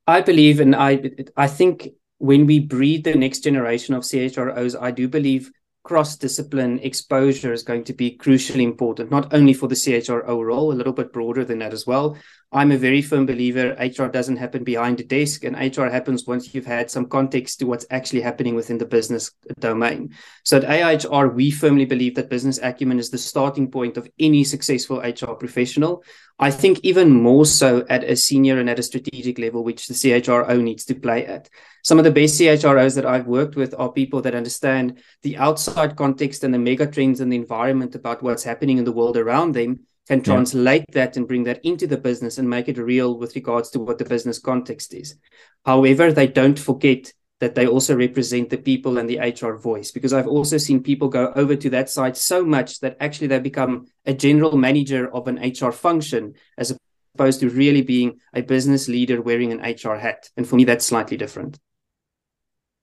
I 0.06 0.20
believe, 0.20 0.60
and 0.60 0.76
I, 0.76 1.10
I 1.38 1.46
think 1.46 1.88
when 2.18 2.44
we 2.44 2.60
breed 2.60 3.04
the 3.04 3.14
next 3.14 3.44
generation 3.44 3.94
of 3.94 4.02
CHROs, 4.02 4.76
I 4.78 4.90
do 4.90 5.08
believe 5.08 5.50
cross-discipline 5.84 6.80
exposure 6.80 7.54
is 7.54 7.62
going 7.62 7.84
to 7.84 7.94
be 7.94 8.18
crucially 8.18 8.62
important, 8.62 9.10
not 9.10 9.32
only 9.32 9.54
for 9.54 9.68
the 9.68 9.74
CHRO 9.74 10.44
role, 10.44 10.70
a 10.70 10.74
little 10.74 10.92
bit 10.92 11.14
broader 11.14 11.46
than 11.46 11.60
that 11.60 11.72
as 11.72 11.86
well, 11.86 12.18
I'm 12.50 12.72
a 12.72 12.78
very 12.78 13.02
firm 13.02 13.26
believer 13.26 13.76
HR 13.78 14.06
doesn't 14.06 14.38
happen 14.38 14.64
behind 14.64 15.00
a 15.00 15.04
desk 15.04 15.44
and 15.44 15.54
HR 15.54 15.84
happens 15.84 16.26
once 16.26 16.54
you've 16.54 16.64
had 16.64 16.90
some 16.90 17.04
context 17.04 17.58
to 17.58 17.66
what's 17.66 17.84
actually 17.90 18.22
happening 18.22 18.54
within 18.54 18.78
the 18.78 18.86
business 18.86 19.32
domain. 19.58 20.14
So 20.44 20.56
at 20.56 20.62
AIHR, 20.62 21.34
we 21.34 21.50
firmly 21.50 21.84
believe 21.84 22.14
that 22.14 22.30
business 22.30 22.58
acumen 22.62 22.98
is 22.98 23.10
the 23.10 23.18
starting 23.18 23.70
point 23.70 23.98
of 23.98 24.08
any 24.18 24.44
successful 24.44 25.00
HR 25.00 25.34
professional. 25.34 26.02
I 26.38 26.50
think 26.50 26.80
even 26.84 27.10
more 27.10 27.44
so 27.44 27.84
at 27.90 28.02
a 28.02 28.16
senior 28.16 28.58
and 28.58 28.70
at 28.70 28.78
a 28.78 28.82
strategic 28.82 29.38
level, 29.38 29.62
which 29.62 29.86
the 29.86 29.92
CHRO 29.92 30.62
needs 30.62 30.86
to 30.86 30.94
play 30.94 31.26
at. 31.26 31.50
Some 31.84 31.98
of 31.98 32.04
the 32.04 32.10
best 32.10 32.40
CHROs 32.40 32.94
that 32.94 33.04
I've 33.04 33.26
worked 33.26 33.56
with 33.56 33.74
are 33.76 33.92
people 33.92 34.22
that 34.22 34.34
understand 34.34 35.02
the 35.22 35.36
outside 35.36 35.96
context 35.96 36.44
and 36.44 36.54
the 36.54 36.58
mega 36.58 36.86
trends 36.86 37.20
and 37.20 37.30
the 37.30 37.36
environment 37.36 37.94
about 37.94 38.22
what's 38.22 38.44
happening 38.44 38.78
in 38.78 38.84
the 38.84 38.92
world 38.92 39.18
around 39.18 39.52
them 39.52 39.80
can 40.08 40.22
translate 40.22 40.84
yeah. 40.88 40.94
that 40.94 41.16
and 41.16 41.28
bring 41.28 41.44
that 41.44 41.64
into 41.64 41.86
the 41.86 41.98
business 41.98 42.38
and 42.38 42.48
make 42.48 42.68
it 42.68 42.78
real 42.78 43.18
with 43.18 43.34
regards 43.34 43.70
to 43.70 43.78
what 43.78 43.98
the 43.98 44.04
business 44.04 44.38
context 44.38 44.94
is. 44.94 45.16
However, 45.64 46.12
they 46.12 46.26
don't 46.26 46.58
forget 46.58 47.12
that 47.40 47.54
they 47.54 47.66
also 47.66 47.94
represent 47.94 48.50
the 48.50 48.58
people 48.58 48.98
and 48.98 49.08
the 49.08 49.18
HR 49.18 49.54
voice 49.54 49.92
because 49.92 50.12
I've 50.12 50.26
also 50.26 50.56
seen 50.56 50.82
people 50.82 51.08
go 51.08 51.32
over 51.36 51.54
to 51.54 51.70
that 51.70 51.88
side 51.88 52.16
so 52.16 52.44
much 52.44 52.80
that 52.80 52.96
actually 52.98 53.28
they 53.28 53.38
become 53.38 53.86
a 54.06 54.14
general 54.14 54.56
manager 54.56 55.14
of 55.14 55.28
an 55.28 55.38
HR 55.38 55.70
function 55.70 56.34
as 56.56 56.76
opposed 57.14 57.40
to 57.40 57.50
really 57.50 57.82
being 57.82 58.18
a 58.34 58.40
business 58.40 58.88
leader 58.88 59.22
wearing 59.22 59.52
an 59.52 59.60
HR 59.60 59.94
hat. 59.94 60.30
And 60.36 60.48
for 60.48 60.56
me, 60.56 60.64
that's 60.64 60.86
slightly 60.86 61.16
different. 61.16 61.58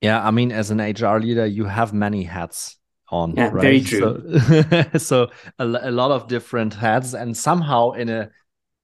Yeah, 0.00 0.24
I 0.24 0.30
mean, 0.30 0.52
as 0.52 0.70
an 0.70 0.78
HR 0.78 1.18
leader, 1.18 1.46
you 1.46 1.64
have 1.64 1.92
many 1.92 2.22
hats 2.22 2.78
on. 3.08 3.34
Yeah, 3.34 3.50
right? 3.50 3.62
very 3.62 3.80
true. 3.80 4.40
So, 4.40 4.84
so 4.98 5.30
a, 5.58 5.64
a, 5.64 5.90
lot 5.90 6.10
of 6.10 6.28
different 6.28 6.74
hats, 6.74 7.14
and 7.14 7.36
somehow 7.36 7.92
in 7.92 8.08
a 8.08 8.30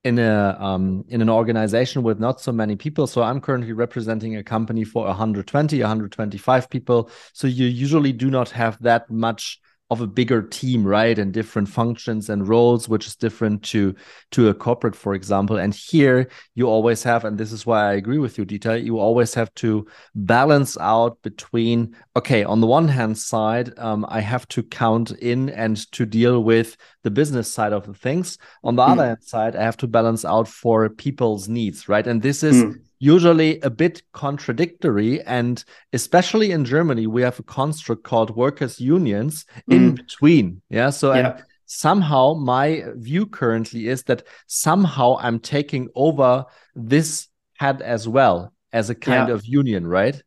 in 0.05 0.19
a 0.19 0.57
um, 0.59 1.05
in 1.09 1.23
an 1.23 1.31
organization 1.31 2.03
with 2.03 2.19
not 2.19 2.41
so 2.41 2.53
many 2.53 2.77
people. 2.77 3.07
So 3.07 3.23
I'm 3.23 3.41
currently 3.41 3.73
representing 3.73 4.37
a 4.37 4.43
company 4.43 4.85
for 4.85 5.07
120, 5.07 5.81
125 5.81 6.71
people. 6.71 7.11
So 7.33 7.47
you 7.47 7.67
usually 7.67 8.13
do 8.13 8.31
not 8.31 8.51
have 8.51 8.81
that 8.83 9.11
much 9.11 9.61
of 9.93 10.01
a 10.01 10.07
bigger 10.07 10.43
team 10.43 10.85
right 10.85 11.19
and 11.19 11.33
different 11.33 11.69
functions 11.69 12.29
and 12.29 12.49
roles 12.49 12.89
which 12.89 13.07
is 13.07 13.17
different 13.17 13.63
to 13.63 13.95
to 14.31 14.49
a 14.49 14.55
corporate 14.55 14.97
for 14.97 15.15
example. 15.15 15.57
And 15.57 15.75
here 15.75 16.29
you 16.55 16.67
always 16.69 17.03
have 17.03 17.25
and 17.25 17.39
this 17.39 17.53
is 17.53 17.67
why 17.67 17.91
i 17.91 17.93
agree 17.93 18.19
with 18.19 18.39
you 18.39 18.45
Dieter 18.45 18.83
you 18.83 18.99
always 18.99 19.35
have 19.35 19.53
to 19.57 19.87
balance 20.15 20.77
out 20.79 21.21
between 21.23 21.95
okay 22.17 22.43
on 22.45 22.61
the 22.61 22.67
one 22.67 22.89
hand 22.89 23.17
side 23.19 23.79
um, 23.79 24.05
i 24.09 24.21
have 24.21 24.49
to 24.49 24.63
count 24.63 25.13
in 25.13 25.51
and 25.51 25.77
to 25.93 26.07
deal 26.07 26.43
with 26.43 26.77
the 27.03 27.11
business 27.11 27.53
side 27.53 27.73
of 27.73 27.87
the 27.87 27.95
things. 27.95 28.39
On 28.63 28.77
the 28.77 28.83
mm. 28.83 28.91
other 28.93 29.07
hand 29.07 29.23
side 29.23 29.57
i 29.57 29.63
have 29.63 29.77
to 29.79 29.87
balance 29.87 30.25
out 30.25 30.49
for 30.49 30.89
people's 30.89 31.49
needs 31.49 31.89
right? 31.89 32.07
And 32.07 32.23
this 32.23 32.43
is 32.43 32.65
mm 32.65 32.75
usually 33.03 33.59
a 33.63 33.69
bit 33.71 34.01
contradictory. 34.13 35.21
And 35.23 35.63
especially 35.93 36.53
in 36.53 36.65
Germany, 36.65 37.09
we 37.09 37.23
have 37.23 37.41
a 37.41 37.43
construct 37.43 38.05
called 38.05 38.37
workers' 38.37 38.81
unions 38.81 39.45
mm. 39.69 39.75
in 39.75 39.95
between. 39.97 40.63
Yeah. 40.71 40.91
So, 40.91 41.13
yeah. 41.13 41.19
and 41.19 41.45
somehow 41.67 42.35
my 42.35 42.85
view 42.95 43.27
currently 43.27 43.89
is 43.89 44.05
that 44.05 44.23
somehow 44.47 45.17
I'm 45.19 45.41
taking 45.41 45.89
over 45.97 46.45
this 46.77 47.27
head 47.59 47.83
as 47.83 48.07
well 48.07 48.53
as 48.73 48.89
a 48.89 48.95
kind 48.95 49.29
yeah. 49.29 49.35
of 49.35 49.45
union, 49.47 49.85
right? 49.85 50.23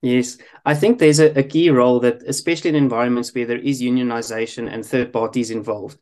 Yes, 0.00 0.38
I 0.64 0.74
think 0.74 1.00
there's 1.00 1.18
a, 1.18 1.36
a, 1.36 1.42
key 1.42 1.70
role 1.70 1.98
that, 2.00 2.22
especially 2.28 2.68
in 2.68 2.76
environments 2.76 3.34
where 3.34 3.46
there 3.46 3.58
is 3.58 3.82
unionization 3.82 4.72
and 4.72 4.86
third 4.86 5.12
parties 5.12 5.50
involved, 5.50 5.98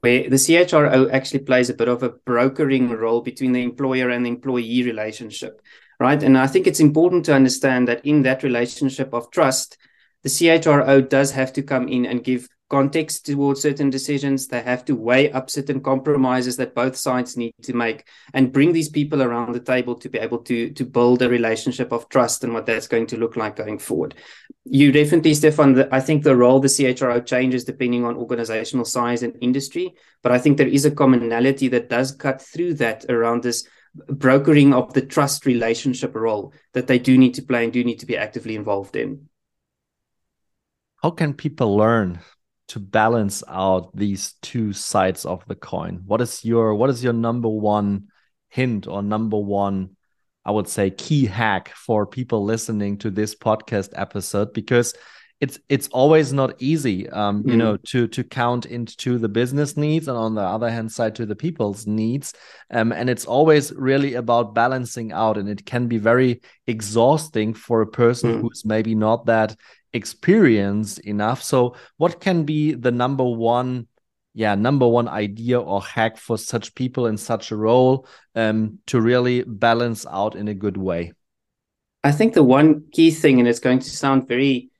where 0.00 0.28
the 0.28 0.36
CHRO 0.36 1.10
actually 1.12 1.40
plays 1.40 1.70
a 1.70 1.74
bit 1.74 1.88
of 1.88 2.02
a 2.02 2.10
brokering 2.10 2.90
role 2.90 3.20
between 3.20 3.52
the 3.52 3.62
employer 3.62 4.10
and 4.10 4.24
the 4.24 4.30
employee 4.30 4.82
relationship, 4.82 5.60
right? 6.00 6.22
And 6.22 6.36
I 6.36 6.46
think 6.46 6.66
it's 6.66 6.80
important 6.80 7.24
to 7.26 7.34
understand 7.34 7.88
that 7.88 8.04
in 8.04 8.22
that 8.22 8.42
relationship 8.42 9.12
of 9.12 9.30
trust, 9.30 9.78
the 10.22 10.28
CHRO 10.28 11.08
does 11.08 11.32
have 11.32 11.52
to 11.54 11.62
come 11.62 11.88
in 11.88 12.06
and 12.06 12.24
give 12.24 12.48
context 12.74 13.24
towards 13.24 13.62
certain 13.62 13.88
decisions. 13.88 14.48
They 14.48 14.60
have 14.60 14.84
to 14.86 14.96
weigh 14.96 15.30
up 15.30 15.48
certain 15.48 15.80
compromises 15.80 16.56
that 16.56 16.74
both 16.74 16.96
sides 16.96 17.36
need 17.36 17.54
to 17.62 17.72
make 17.72 18.08
and 18.32 18.52
bring 18.52 18.72
these 18.72 18.88
people 18.88 19.22
around 19.22 19.52
the 19.52 19.60
table 19.60 19.94
to 19.94 20.08
be 20.08 20.18
able 20.18 20.38
to, 20.38 20.70
to 20.70 20.84
build 20.84 21.22
a 21.22 21.28
relationship 21.28 21.92
of 21.92 22.08
trust 22.08 22.42
and 22.42 22.52
what 22.52 22.66
that's 22.66 22.88
going 22.88 23.06
to 23.06 23.16
look 23.16 23.36
like 23.36 23.54
going 23.54 23.78
forward. 23.78 24.16
You 24.64 24.90
definitely, 24.90 25.34
Stefan, 25.34 25.88
I 25.92 26.00
think 26.00 26.24
the 26.24 26.34
role 26.34 26.58
the 26.58 26.66
CHRO 26.66 27.24
changes 27.24 27.62
depending 27.62 28.04
on 28.04 28.16
organizational 28.16 28.86
size 28.86 29.22
and 29.22 29.38
industry, 29.40 29.94
but 30.24 30.32
I 30.32 30.40
think 30.40 30.56
there 30.56 30.66
is 30.66 30.84
a 30.84 30.90
commonality 30.90 31.68
that 31.68 31.88
does 31.88 32.10
cut 32.10 32.42
through 32.42 32.74
that 32.74 33.04
around 33.08 33.44
this 33.44 33.68
brokering 33.94 34.74
of 34.74 34.92
the 34.94 35.02
trust 35.02 35.46
relationship 35.46 36.12
role 36.16 36.52
that 36.72 36.88
they 36.88 36.98
do 36.98 37.16
need 37.16 37.34
to 37.34 37.42
play 37.42 37.62
and 37.62 37.72
do 37.72 37.84
need 37.84 38.00
to 38.00 38.06
be 38.06 38.16
actively 38.16 38.56
involved 38.56 38.96
in. 38.96 39.28
How 41.04 41.10
can 41.10 41.34
people 41.34 41.76
learn 41.76 42.18
to 42.68 42.80
balance 42.80 43.42
out 43.48 43.94
these 43.94 44.34
two 44.42 44.72
sides 44.72 45.24
of 45.24 45.46
the 45.46 45.54
coin 45.54 46.02
what 46.06 46.20
is 46.20 46.44
your 46.44 46.74
what 46.74 46.90
is 46.90 47.02
your 47.04 47.12
number 47.12 47.48
one 47.48 48.08
hint 48.48 48.86
or 48.86 49.02
number 49.02 49.38
one 49.38 49.96
i 50.44 50.50
would 50.50 50.68
say 50.68 50.90
key 50.90 51.26
hack 51.26 51.68
for 51.70 52.06
people 52.06 52.44
listening 52.44 52.98
to 52.98 53.10
this 53.10 53.34
podcast 53.34 53.90
episode 53.94 54.52
because 54.52 54.94
it's 55.40 55.58
it's 55.68 55.88
always 55.88 56.32
not 56.32 56.54
easy 56.62 57.08
um 57.10 57.42
mm. 57.42 57.50
you 57.50 57.56
know 57.56 57.76
to 57.76 58.06
to 58.08 58.22
count 58.22 58.66
into 58.66 59.18
the 59.18 59.28
business 59.28 59.76
needs 59.76 60.08
and 60.08 60.16
on 60.16 60.34
the 60.34 60.40
other 60.40 60.70
hand 60.70 60.90
side 60.90 61.14
to 61.14 61.26
the 61.26 61.36
people's 61.36 61.86
needs 61.86 62.32
um 62.70 62.92
and 62.92 63.10
it's 63.10 63.26
always 63.26 63.72
really 63.72 64.14
about 64.14 64.54
balancing 64.54 65.12
out 65.12 65.36
and 65.36 65.48
it 65.48 65.66
can 65.66 65.86
be 65.86 65.98
very 65.98 66.40
exhausting 66.66 67.52
for 67.52 67.82
a 67.82 67.86
person 67.86 68.34
mm. 68.34 68.40
who's 68.40 68.64
maybe 68.64 68.94
not 68.94 69.26
that 69.26 69.56
experience 69.94 70.98
enough. 70.98 71.42
So, 71.42 71.76
what 71.96 72.20
can 72.20 72.44
be 72.44 72.74
the 72.74 72.90
number 72.90 73.24
one, 73.24 73.86
yeah, 74.34 74.54
number 74.54 74.86
one 74.86 75.08
idea 75.08 75.58
or 75.58 75.80
hack 75.80 76.18
for 76.18 76.36
such 76.36 76.74
people 76.74 77.06
in 77.06 77.16
such 77.16 77.50
a 77.50 77.56
role 77.56 78.06
um, 78.34 78.80
to 78.86 79.00
really 79.00 79.42
balance 79.44 80.04
out 80.04 80.34
in 80.36 80.48
a 80.48 80.54
good 80.54 80.76
way? 80.76 81.12
I 82.02 82.12
think 82.12 82.34
the 82.34 82.42
one 82.42 82.84
key 82.92 83.10
thing, 83.10 83.38
and 83.38 83.48
it's 83.48 83.60
going 83.60 83.78
to 83.78 83.90
sound 83.90 84.28
very 84.28 84.70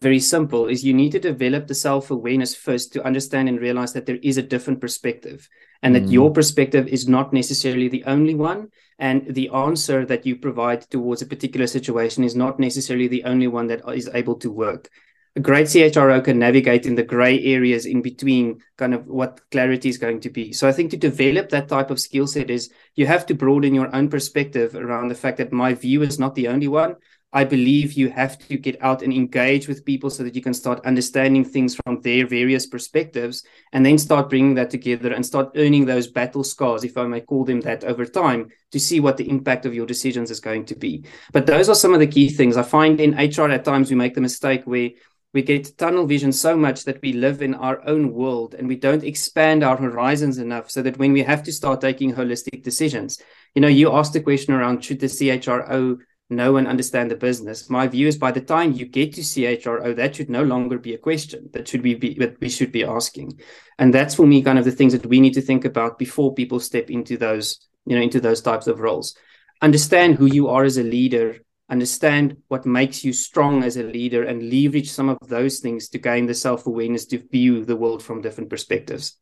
very 0.00 0.20
simple 0.20 0.66
is 0.66 0.84
you 0.84 0.94
need 0.94 1.12
to 1.12 1.18
develop 1.18 1.66
the 1.66 1.74
self-awareness 1.74 2.54
first 2.54 2.92
to 2.92 3.04
understand 3.04 3.48
and 3.48 3.60
realize 3.60 3.92
that 3.92 4.06
there 4.06 4.18
is 4.22 4.36
a 4.36 4.42
different 4.42 4.80
perspective 4.80 5.48
and 5.82 5.94
that 5.94 6.08
your 6.08 6.30
mm. 6.30 6.34
perspective 6.34 6.88
is 6.88 7.08
not 7.08 7.32
necessarily 7.32 7.88
the 7.88 8.04
only 8.04 8.34
one 8.34 8.68
and 8.98 9.34
the 9.34 9.48
answer 9.50 10.06
that 10.06 10.24
you 10.24 10.36
provide 10.36 10.82
towards 10.82 11.22
a 11.22 11.26
particular 11.26 11.66
situation 11.66 12.24
is 12.24 12.34
not 12.34 12.58
necessarily 12.58 13.08
the 13.08 13.24
only 13.24 13.46
one 13.46 13.66
that 13.66 13.82
is 13.94 14.08
able 14.14 14.36
to 14.36 14.50
work 14.50 14.90
a 15.36 15.40
great 15.40 15.66
CHRO 15.66 16.22
can 16.22 16.38
navigate 16.38 16.86
in 16.86 16.94
the 16.94 17.02
gray 17.02 17.42
areas 17.42 17.86
in 17.86 18.02
between 18.02 18.62
kind 18.76 18.94
of 18.94 19.06
what 19.08 19.40
clarity 19.50 19.88
is 19.88 19.98
going 19.98 20.20
to 20.20 20.30
be. 20.30 20.52
So 20.52 20.68
I 20.68 20.72
think 20.72 20.92
to 20.92 20.96
develop 20.96 21.48
that 21.48 21.68
type 21.68 21.90
of 21.90 21.98
skill 21.98 22.28
set 22.28 22.50
is 22.50 22.70
you 22.94 23.06
have 23.06 23.26
to 23.26 23.34
broaden 23.34 23.74
your 23.74 23.94
own 23.94 24.08
perspective 24.08 24.76
around 24.76 25.08
the 25.08 25.16
fact 25.16 25.38
that 25.38 25.52
my 25.52 25.74
view 25.74 26.02
is 26.02 26.20
not 26.20 26.36
the 26.36 26.46
only 26.46 26.68
one. 26.68 26.96
I 27.34 27.42
believe 27.42 27.94
you 27.94 28.10
have 28.10 28.38
to 28.46 28.56
get 28.56 28.80
out 28.80 29.02
and 29.02 29.12
engage 29.12 29.66
with 29.66 29.84
people 29.84 30.08
so 30.08 30.22
that 30.22 30.36
you 30.36 30.40
can 30.40 30.54
start 30.54 30.86
understanding 30.86 31.44
things 31.44 31.74
from 31.74 32.00
their 32.00 32.28
various 32.28 32.64
perspectives 32.64 33.44
and 33.72 33.84
then 33.84 33.98
start 33.98 34.30
bringing 34.30 34.54
that 34.54 34.70
together 34.70 35.12
and 35.12 35.26
start 35.26 35.50
earning 35.56 35.84
those 35.84 36.06
battle 36.06 36.44
scars, 36.44 36.84
if 36.84 36.96
I 36.96 37.08
may 37.08 37.20
call 37.20 37.44
them 37.44 37.60
that, 37.62 37.82
over 37.82 38.06
time 38.06 38.50
to 38.70 38.78
see 38.78 39.00
what 39.00 39.16
the 39.16 39.28
impact 39.28 39.66
of 39.66 39.74
your 39.74 39.84
decisions 39.84 40.30
is 40.30 40.38
going 40.38 40.64
to 40.66 40.76
be. 40.76 41.04
But 41.32 41.46
those 41.46 41.68
are 41.68 41.74
some 41.74 41.92
of 41.92 41.98
the 41.98 42.06
key 42.06 42.28
things. 42.28 42.56
I 42.56 42.62
find 42.62 43.00
in 43.00 43.16
HR 43.16 43.50
at 43.50 43.64
times 43.64 43.90
we 43.90 43.96
make 43.96 44.14
the 44.14 44.20
mistake 44.20 44.62
where 44.64 44.90
we 45.32 45.42
get 45.42 45.76
tunnel 45.76 46.06
vision 46.06 46.30
so 46.30 46.56
much 46.56 46.84
that 46.84 47.02
we 47.02 47.12
live 47.12 47.42
in 47.42 47.54
our 47.54 47.84
own 47.88 48.12
world 48.12 48.54
and 48.54 48.68
we 48.68 48.76
don't 48.76 49.02
expand 49.02 49.64
our 49.64 49.76
horizons 49.76 50.38
enough 50.38 50.70
so 50.70 50.80
that 50.82 50.98
when 50.98 51.12
we 51.12 51.24
have 51.24 51.42
to 51.42 51.52
start 51.52 51.80
taking 51.80 52.14
holistic 52.14 52.62
decisions, 52.62 53.20
you 53.56 53.60
know, 53.60 53.66
you 53.66 53.92
asked 53.92 54.12
the 54.12 54.20
question 54.20 54.54
around 54.54 54.84
should 54.84 55.00
the 55.00 55.06
CHRO 55.06 55.98
know 56.30 56.56
and 56.56 56.66
understand 56.66 57.10
the 57.10 57.16
business. 57.16 57.68
My 57.68 57.86
view 57.86 58.08
is 58.08 58.16
by 58.16 58.32
the 58.32 58.40
time 58.40 58.72
you 58.72 58.86
get 58.86 59.12
to 59.14 59.20
CHRO, 59.20 59.94
that 59.96 60.16
should 60.16 60.30
no 60.30 60.42
longer 60.42 60.78
be 60.78 60.94
a 60.94 60.98
question 60.98 61.50
that 61.52 61.68
should 61.68 61.82
we 61.82 61.94
be 61.94 62.14
that 62.14 62.40
we 62.40 62.48
should 62.48 62.72
be 62.72 62.84
asking. 62.84 63.40
And 63.78 63.92
that's 63.92 64.14
for 64.14 64.26
me 64.26 64.42
kind 64.42 64.58
of 64.58 64.64
the 64.64 64.72
things 64.72 64.92
that 64.92 65.06
we 65.06 65.20
need 65.20 65.34
to 65.34 65.42
think 65.42 65.64
about 65.64 65.98
before 65.98 66.34
people 66.34 66.60
step 66.60 66.90
into 66.90 67.16
those, 67.16 67.68
you 67.86 67.96
know, 67.96 68.02
into 68.02 68.20
those 68.20 68.40
types 68.40 68.66
of 68.66 68.80
roles. 68.80 69.16
Understand 69.60 70.16
who 70.16 70.26
you 70.26 70.48
are 70.48 70.64
as 70.64 70.78
a 70.78 70.82
leader, 70.82 71.38
understand 71.70 72.36
what 72.48 72.66
makes 72.66 73.04
you 73.04 73.12
strong 73.12 73.62
as 73.62 73.76
a 73.76 73.82
leader, 73.82 74.24
and 74.24 74.50
leverage 74.50 74.90
some 74.90 75.08
of 75.08 75.18
those 75.28 75.60
things 75.60 75.88
to 75.90 75.98
gain 75.98 76.26
the 76.26 76.34
self-awareness 76.34 77.06
to 77.06 77.18
view 77.30 77.64
the 77.64 77.76
world 77.76 78.02
from 78.02 78.20
different 78.20 78.50
perspectives. 78.50 79.18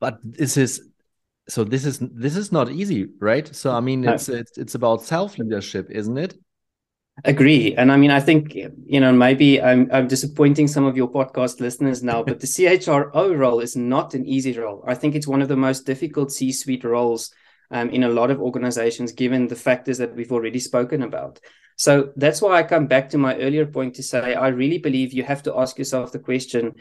But 0.00 0.18
this 0.22 0.56
is 0.56 0.88
so 1.48 1.64
this 1.64 1.84
is 1.84 1.98
this 2.00 2.36
is 2.36 2.50
not 2.50 2.70
easy 2.70 3.08
right? 3.20 3.54
So 3.54 3.72
i 3.72 3.80
mean 3.80 4.04
it's 4.04 4.28
it's, 4.28 4.58
it's 4.58 4.74
about 4.74 5.02
self 5.02 5.38
leadership 5.38 5.88
isn't 5.90 6.18
it? 6.18 6.34
Agree. 7.24 7.74
And 7.74 7.90
i 7.90 7.96
mean 7.96 8.10
i 8.10 8.20
think 8.20 8.54
you 8.54 9.00
know 9.00 9.12
maybe 9.12 9.62
i'm 9.62 9.88
i'm 9.92 10.08
disappointing 10.08 10.68
some 10.68 10.84
of 10.84 10.96
your 10.96 11.10
podcast 11.10 11.60
listeners 11.60 12.02
now 12.02 12.22
but 12.22 12.40
the 12.40 12.46
chro 12.46 13.38
role 13.38 13.60
is 13.60 13.76
not 13.76 14.14
an 14.14 14.26
easy 14.26 14.58
role. 14.58 14.84
I 14.86 14.94
think 14.94 15.14
it's 15.14 15.26
one 15.26 15.42
of 15.42 15.48
the 15.48 15.56
most 15.56 15.86
difficult 15.86 16.32
c 16.32 16.52
suite 16.52 16.84
roles 16.84 17.32
um, 17.70 17.90
in 17.90 18.04
a 18.04 18.08
lot 18.08 18.30
of 18.30 18.40
organizations 18.40 19.12
given 19.12 19.48
the 19.48 19.56
factors 19.56 19.98
that 19.98 20.14
we've 20.14 20.32
already 20.32 20.60
spoken 20.60 21.02
about. 21.02 21.40
So 21.76 22.12
that's 22.16 22.42
why 22.42 22.58
i 22.58 22.62
come 22.62 22.86
back 22.86 23.10
to 23.10 23.18
my 23.18 23.36
earlier 23.36 23.66
point 23.66 23.94
to 23.96 24.02
say 24.02 24.34
i 24.34 24.48
really 24.48 24.78
believe 24.78 25.12
you 25.12 25.22
have 25.22 25.42
to 25.44 25.56
ask 25.58 25.78
yourself 25.78 26.10
the 26.10 26.18
question 26.18 26.74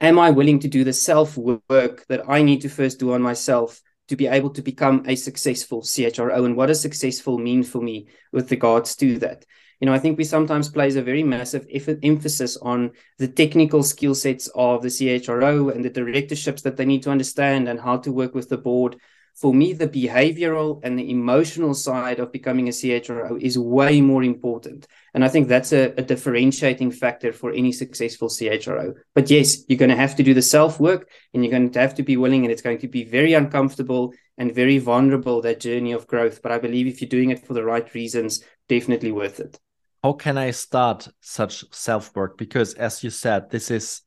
am 0.00 0.18
I 0.18 0.30
willing 0.30 0.60
to 0.60 0.68
do 0.68 0.84
the 0.84 0.92
self 0.92 1.36
work 1.36 2.06
that 2.08 2.28
I 2.28 2.42
need 2.42 2.62
to 2.62 2.68
first 2.68 2.98
do 2.98 3.12
on 3.12 3.22
myself 3.22 3.80
to 4.08 4.16
be 4.16 4.26
able 4.26 4.50
to 4.50 4.62
become 4.62 5.04
a 5.06 5.16
successful 5.16 5.82
CHRO? 5.82 6.44
And 6.44 6.56
what 6.56 6.66
does 6.66 6.80
successful 6.80 7.38
mean 7.38 7.62
for 7.62 7.80
me 7.80 8.08
with 8.32 8.50
regards 8.50 8.96
to 8.96 9.18
that? 9.20 9.44
You 9.80 9.86
know, 9.86 9.94
I 9.94 9.98
think 9.98 10.16
we 10.16 10.24
sometimes 10.24 10.68
place 10.68 10.94
a 10.94 11.02
very 11.02 11.22
massive 11.22 11.66
emphasis 12.02 12.56
on 12.56 12.92
the 13.18 13.28
technical 13.28 13.82
skill 13.82 14.14
sets 14.14 14.48
of 14.54 14.82
the 14.82 14.88
CHRO 14.88 15.74
and 15.74 15.84
the 15.84 15.90
directorships 15.90 16.62
that 16.62 16.76
they 16.76 16.84
need 16.84 17.02
to 17.02 17.10
understand 17.10 17.68
and 17.68 17.80
how 17.80 17.98
to 17.98 18.12
work 18.12 18.34
with 18.34 18.48
the 18.48 18.56
board 18.56 18.96
for 19.34 19.52
me, 19.52 19.72
the 19.72 19.88
behavioral 19.88 20.80
and 20.84 20.96
the 20.96 21.10
emotional 21.10 21.74
side 21.74 22.20
of 22.20 22.30
becoming 22.30 22.68
a 22.68 22.70
CHRO 22.70 23.40
is 23.40 23.58
way 23.58 24.00
more 24.00 24.22
important. 24.22 24.86
And 25.14 25.24
I 25.24 25.28
think 25.28 25.46
that's 25.46 25.72
a, 25.72 25.94
a, 25.96 26.02
differentiating 26.02 26.90
factor 26.90 27.32
for 27.32 27.52
any 27.52 27.70
successful 27.70 28.28
CHRO. 28.28 28.94
But 29.14 29.30
yes, 29.30 29.64
you're 29.68 29.78
going 29.78 29.90
to 29.90 29.96
have 29.96 30.16
to 30.16 30.24
do 30.24 30.34
the 30.34 30.42
self 30.42 30.80
work 30.80 31.08
and 31.32 31.44
you're 31.44 31.52
going 31.52 31.70
to 31.70 31.80
have 31.80 31.94
to 31.94 32.02
be 32.02 32.16
willing, 32.16 32.44
and 32.44 32.50
it's 32.50 32.62
going 32.62 32.78
to 32.78 32.88
be 32.88 33.04
very 33.04 33.32
uncomfortable 33.32 34.12
and 34.36 34.52
very 34.52 34.78
vulnerable, 34.78 35.40
that 35.42 35.60
journey 35.60 35.92
of 35.92 36.08
growth. 36.08 36.42
But 36.42 36.50
I 36.50 36.58
believe 36.58 36.88
if 36.88 37.00
you're 37.00 37.08
doing 37.08 37.30
it 37.30 37.46
for 37.46 37.54
the 37.54 37.64
right 37.64 37.94
reasons, 37.94 38.42
definitely 38.68 39.12
worth 39.12 39.38
it. 39.38 39.60
how 40.02 40.14
can 40.14 40.36
I 40.36 40.50
start 40.50 41.08
such 41.20 41.64
self 41.72 42.14
work? 42.16 42.36
Because 42.36 42.74
as 42.74 43.04
you 43.04 43.10
said, 43.10 43.50
this 43.50 43.70
is 43.70 44.02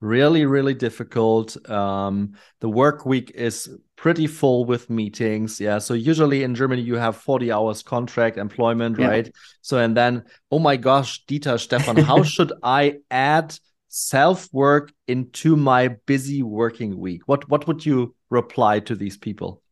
really 0.00 0.44
really 0.46 0.74
difficult. 0.74 1.56
Um 1.70 2.34
the 2.60 2.68
work 2.68 3.06
week 3.06 3.32
is 3.34 3.70
pretty 3.96 4.26
full 4.26 4.64
with 4.64 4.90
meetings. 4.90 5.60
Yeah 5.60 5.78
so 5.78 5.94
usually 5.94 6.42
in 6.42 6.54
germany 6.54 6.82
you 6.82 6.96
have 6.96 7.16
40 7.16 7.52
hours 7.52 7.82
contract 7.82 8.36
employment 8.36 8.98
yeah. 8.98 9.08
right? 9.08 9.34
So 9.62 9.78
and 9.78 9.96
then 9.96 10.24
oh 10.50 10.58
my 10.58 10.76
gosh 10.76 11.24
dieter 11.26 11.58
stefan 11.58 11.96
how 11.96 12.22
should 12.34 12.52
i 12.62 12.98
add 13.10 13.58
self 13.88 14.52
work 14.52 14.92
into 15.08 15.56
my 15.56 15.88
busy 16.06 16.42
working 16.42 16.98
week? 16.98 17.22
What 17.26 17.48
what 17.48 17.66
would 17.66 17.84
you 17.86 18.14
reply 18.30 18.80
to 18.80 18.94
these 18.94 19.16
people? 19.16 19.62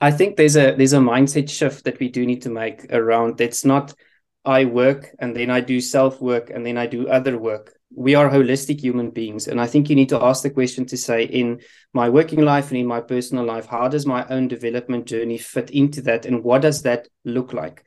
I 0.00 0.10
think 0.10 0.36
there's 0.36 0.56
a 0.56 0.74
there's 0.76 0.92
a 0.92 0.98
mindset 0.98 1.48
shift 1.48 1.84
that 1.84 1.98
we 1.98 2.08
do 2.08 2.26
need 2.26 2.42
to 2.42 2.50
make 2.50 2.84
around. 2.92 3.40
It's 3.40 3.64
not 3.64 3.94
i 4.44 4.64
work 4.64 5.10
and 5.18 5.34
then 5.34 5.50
i 5.50 5.60
do 5.60 5.80
self 5.80 6.20
work 6.20 6.48
and 6.48 6.64
then 6.64 6.78
i 6.78 6.86
do 6.86 7.08
other 7.08 7.36
work 7.36 7.74
we 7.94 8.14
are 8.14 8.28
holistic 8.28 8.80
human 8.80 9.10
beings 9.10 9.48
and 9.48 9.60
i 9.60 9.66
think 9.66 9.88
you 9.88 9.96
need 9.96 10.08
to 10.08 10.22
ask 10.22 10.42
the 10.42 10.50
question 10.50 10.84
to 10.84 10.96
say 10.96 11.24
in 11.24 11.60
my 11.94 12.08
working 12.08 12.42
life 12.42 12.68
and 12.68 12.78
in 12.78 12.86
my 12.86 13.00
personal 13.00 13.44
life 13.44 13.66
how 13.66 13.88
does 13.88 14.06
my 14.06 14.26
own 14.28 14.46
development 14.46 15.06
journey 15.06 15.38
fit 15.38 15.70
into 15.70 16.02
that 16.02 16.26
and 16.26 16.44
what 16.44 16.62
does 16.62 16.82
that 16.82 17.08
look 17.24 17.52
like 17.52 17.84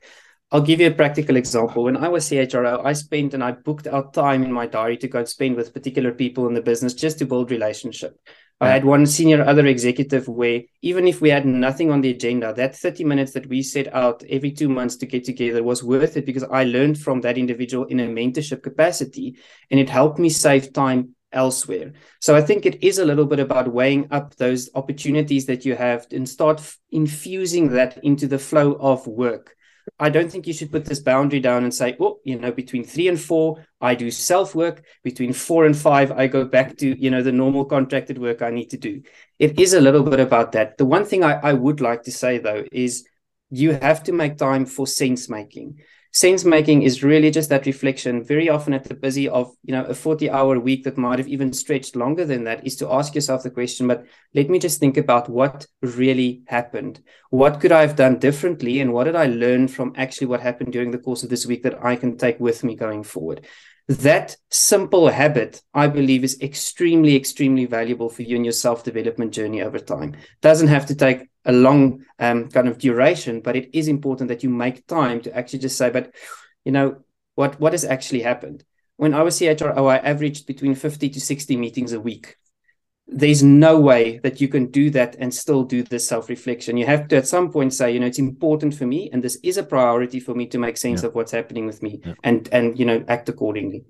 I'll 0.52 0.60
give 0.60 0.80
you 0.80 0.88
a 0.88 0.94
practical 0.94 1.36
example. 1.36 1.84
When 1.84 1.96
I 1.96 2.08
was 2.08 2.28
CHRO, 2.28 2.84
I 2.84 2.92
spent 2.92 3.32
and 3.32 3.42
I 3.42 3.52
booked 3.52 3.86
out 3.86 4.12
time 4.12 4.42
in 4.42 4.52
my 4.52 4.66
diary 4.66 4.98
to 4.98 5.08
go 5.08 5.20
and 5.20 5.26
spend 5.26 5.56
with 5.56 5.72
particular 5.72 6.12
people 6.12 6.46
in 6.46 6.52
the 6.52 6.60
business 6.60 6.92
just 6.92 7.18
to 7.20 7.24
build 7.24 7.50
relationship. 7.50 8.20
I 8.62 8.68
had 8.68 8.84
one 8.84 9.06
senior 9.06 9.42
other 9.42 9.66
executive 9.66 10.28
where 10.28 10.62
even 10.82 11.08
if 11.08 11.20
we 11.20 11.30
had 11.30 11.44
nothing 11.44 11.90
on 11.90 12.00
the 12.00 12.10
agenda, 12.10 12.52
that 12.54 12.76
30 12.76 13.04
minutes 13.04 13.32
that 13.32 13.48
we 13.48 13.62
set 13.62 13.92
out 13.92 14.22
every 14.30 14.52
two 14.52 14.68
months 14.68 14.96
to 14.96 15.06
get 15.06 15.24
together 15.24 15.62
was 15.62 15.82
worth 15.82 16.16
it 16.16 16.26
because 16.26 16.44
I 16.44 16.64
learned 16.64 16.98
from 16.98 17.22
that 17.22 17.36
individual 17.36 17.86
in 17.86 17.98
a 17.98 18.06
mentorship 18.06 18.62
capacity 18.62 19.36
and 19.70 19.80
it 19.80 19.90
helped 19.90 20.18
me 20.20 20.28
save 20.28 20.72
time 20.72 21.16
elsewhere. 21.32 21.92
So 22.20 22.36
I 22.36 22.40
think 22.42 22.64
it 22.64 22.84
is 22.84 22.98
a 22.98 23.04
little 23.04 23.26
bit 23.26 23.40
about 23.40 23.72
weighing 23.72 24.08
up 24.10 24.36
those 24.36 24.70
opportunities 24.74 25.46
that 25.46 25.64
you 25.64 25.74
have 25.74 26.06
and 26.12 26.28
start 26.28 26.60
f- 26.60 26.78
infusing 26.90 27.70
that 27.70 27.98
into 28.04 28.26
the 28.26 28.38
flow 28.38 28.74
of 28.74 29.06
work. 29.06 29.56
I 29.98 30.10
don't 30.10 30.30
think 30.30 30.46
you 30.46 30.52
should 30.52 30.72
put 30.72 30.84
this 30.84 31.00
boundary 31.00 31.40
down 31.40 31.64
and 31.64 31.74
say, 31.74 31.96
oh, 32.00 32.18
you 32.24 32.38
know, 32.38 32.52
between 32.52 32.84
three 32.84 33.08
and 33.08 33.20
four, 33.20 33.64
I 33.80 33.94
do 33.94 34.10
self 34.10 34.54
work. 34.54 34.84
Between 35.02 35.32
four 35.32 35.66
and 35.66 35.76
five, 35.76 36.12
I 36.12 36.26
go 36.26 36.44
back 36.44 36.76
to, 36.78 37.00
you 37.00 37.10
know, 37.10 37.22
the 37.22 37.32
normal 37.32 37.64
contracted 37.64 38.18
work 38.18 38.42
I 38.42 38.50
need 38.50 38.70
to 38.70 38.76
do. 38.76 39.02
It 39.38 39.58
is 39.58 39.74
a 39.74 39.80
little 39.80 40.02
bit 40.02 40.20
about 40.20 40.52
that. 40.52 40.78
The 40.78 40.84
one 40.84 41.04
thing 41.04 41.24
I, 41.24 41.34
I 41.34 41.52
would 41.52 41.80
like 41.80 42.02
to 42.04 42.12
say, 42.12 42.38
though, 42.38 42.64
is 42.72 43.06
you 43.50 43.72
have 43.72 44.02
to 44.04 44.12
make 44.12 44.38
time 44.38 44.66
for 44.66 44.86
sense 44.86 45.28
making 45.28 45.80
sense 46.12 46.44
making 46.44 46.82
is 46.82 47.02
really 47.02 47.30
just 47.30 47.48
that 47.48 47.66
reflection. 47.66 48.22
Very 48.22 48.48
often 48.48 48.74
at 48.74 48.84
the 48.84 48.94
busy 48.94 49.28
of 49.28 49.54
you 49.64 49.72
know 49.72 49.84
a 49.84 49.94
40 49.94 50.30
hour 50.30 50.58
week 50.58 50.84
that 50.84 50.98
might 50.98 51.18
have 51.18 51.28
even 51.28 51.52
stretched 51.52 51.96
longer 51.96 52.24
than 52.24 52.44
that 52.44 52.66
is 52.66 52.76
to 52.76 52.92
ask 52.92 53.14
yourself 53.14 53.42
the 53.42 53.50
question 53.50 53.88
but 53.88 54.04
let 54.34 54.48
me 54.50 54.58
just 54.58 54.78
think 54.78 54.96
about 54.96 55.28
what 55.28 55.66
really 55.80 56.42
happened. 56.46 57.00
What 57.30 57.60
could 57.60 57.72
i 57.72 57.80
have 57.80 57.96
done 57.96 58.18
differently 58.18 58.80
and 58.80 58.92
what 58.92 59.04
did 59.04 59.16
i 59.16 59.26
learn 59.26 59.68
from 59.68 59.94
actually 59.96 60.26
what 60.26 60.40
happened 60.40 60.72
during 60.72 60.90
the 60.90 60.98
course 60.98 61.22
of 61.22 61.30
this 61.30 61.46
week 61.46 61.62
that 61.62 61.82
i 61.84 61.96
can 61.96 62.16
take 62.18 62.38
with 62.38 62.62
me 62.62 62.76
going 62.76 63.02
forward 63.02 63.46
that 63.98 64.36
simple 64.50 65.08
habit 65.08 65.62
i 65.74 65.86
believe 65.86 66.24
is 66.24 66.40
extremely 66.40 67.16
extremely 67.16 67.64
valuable 67.64 68.08
for 68.08 68.22
you 68.22 68.36
in 68.36 68.44
your 68.44 68.52
self 68.52 68.84
development 68.84 69.32
journey 69.32 69.62
over 69.62 69.78
time. 69.78 70.16
Doesn't 70.40 70.68
have 70.68 70.86
to 70.86 70.94
take 70.94 71.28
a 71.44 71.52
long 71.52 72.04
um, 72.18 72.48
kind 72.48 72.68
of 72.68 72.78
duration 72.78 73.40
but 73.40 73.56
it 73.56 73.70
is 73.72 73.88
important 73.88 74.28
that 74.28 74.42
you 74.42 74.50
make 74.50 74.86
time 74.86 75.20
to 75.22 75.36
actually 75.36 75.58
just 75.60 75.76
say 75.76 75.90
but 75.90 76.14
you 76.64 76.72
know 76.72 77.02
what 77.34 77.58
what 77.60 77.72
has 77.72 77.84
actually 77.84 78.22
happened? 78.22 78.64
When 78.96 79.14
i 79.14 79.22
was 79.22 79.40
chro 79.40 79.90
i 79.90 79.96
averaged 79.98 80.46
between 80.46 80.74
50 80.74 81.08
to 81.10 81.20
60 81.20 81.56
meetings 81.56 81.92
a 81.92 82.00
week 82.00 82.36
there's 83.06 83.42
no 83.42 83.78
way 83.80 84.18
that 84.18 84.40
you 84.40 84.48
can 84.48 84.66
do 84.66 84.90
that 84.90 85.16
and 85.18 85.34
still 85.34 85.64
do 85.64 85.82
this 85.82 86.08
self 86.08 86.28
reflection. 86.28 86.76
You 86.76 86.86
have 86.86 87.08
to 87.08 87.16
at 87.16 87.28
some 87.28 87.50
point 87.50 87.74
say, 87.74 87.92
you 87.92 88.00
know, 88.00 88.06
it's 88.06 88.18
important 88.18 88.74
for 88.74 88.86
me 88.86 89.10
and 89.12 89.22
this 89.22 89.38
is 89.42 89.58
a 89.58 89.62
priority 89.62 90.20
for 90.20 90.34
me 90.34 90.46
to 90.46 90.58
make 90.58 90.76
sense 90.76 91.02
yeah. 91.02 91.08
of 91.08 91.14
what's 91.14 91.32
happening 91.32 91.66
with 91.66 91.82
me 91.82 92.00
yeah. 92.04 92.14
and 92.22 92.48
and 92.52 92.78
you 92.78 92.84
know 92.84 93.04
act 93.08 93.28
accordingly. 93.28 93.84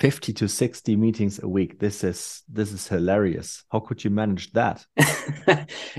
50 0.00 0.32
to 0.32 0.48
60 0.48 0.96
meetings 0.96 1.40
a 1.42 1.48
week. 1.48 1.78
This 1.78 2.02
is 2.02 2.42
this 2.48 2.72
is 2.72 2.88
hilarious. 2.88 3.64
How 3.70 3.80
could 3.80 4.02
you 4.02 4.10
manage 4.10 4.52
that? 4.52 4.84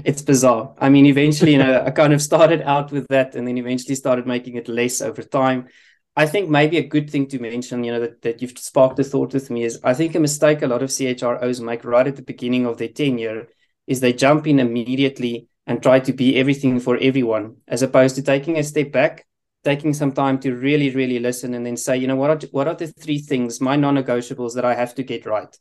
it's 0.04 0.22
bizarre. 0.22 0.76
I 0.80 0.90
mean, 0.90 1.06
eventually, 1.06 1.54
you 1.54 1.58
know, 1.58 1.84
I 1.86 1.92
kind 1.92 2.14
of 2.14 2.22
started 2.22 2.62
out 2.62 2.92
with 2.92 3.08
that 3.08 3.36
and 3.36 3.48
then 3.48 3.58
eventually 3.58 3.96
started 3.96 4.28
making 4.28 4.56
it 4.56 4.68
less 4.68 5.02
over 5.02 5.24
time. 5.24 5.68
I 6.16 6.26
think 6.26 6.50
maybe 6.50 6.78
a 6.78 6.88
good 6.88 7.10
thing 7.10 7.28
to 7.28 7.40
mention, 7.40 7.84
you 7.84 7.92
know, 7.92 8.00
that, 8.00 8.22
that 8.22 8.42
you've 8.42 8.58
sparked 8.58 9.00
a 9.00 9.04
thought 9.04 9.34
with 9.34 9.50
me 9.50 9.64
is 9.64 9.80
I 9.84 9.94
think 9.94 10.16
a 10.16 10.20
mistake 10.20 10.62
a 10.62 10.68
lot 10.68 10.82
of 10.82 10.90
CHROs 10.90 11.62
make 11.62 11.84
right 11.84 12.08
at 12.08 12.16
the 12.16 12.22
beginning 12.22 12.66
of 12.66 12.78
their 12.78 12.88
tenure 12.88 13.48
is 13.86 14.00
they 14.00 14.14
jump 14.14 14.48
in 14.48 14.60
immediately 14.60 15.48
and 15.68 15.82
try 15.82 16.00
to 16.00 16.14
be 16.14 16.38
everything 16.38 16.80
for 16.80 16.98
everyone, 16.98 17.58
as 17.68 17.82
opposed 17.82 18.16
to 18.16 18.22
taking 18.22 18.58
a 18.58 18.64
step 18.64 18.92
back, 18.92 19.26
taking 19.64 19.94
some 19.94 20.12
time 20.12 20.40
to 20.40 20.56
really, 20.56 20.92
really 20.92 21.20
listen 21.20 21.54
and 21.54 21.66
then 21.66 21.76
say, 21.76 21.98
you 21.98 22.08
know, 22.08 22.16
what 22.16 22.30
are, 22.30 22.48
what 22.52 22.68
are 22.68 22.76
the 22.76 22.88
three 22.88 23.18
things, 23.18 23.60
my 23.60 23.76
non 23.76 23.96
negotiables 23.96 24.56
that 24.56 24.66
I 24.66 24.74
have 24.76 24.96
to 24.96 25.04
get 25.04 25.26
right? 25.26 25.54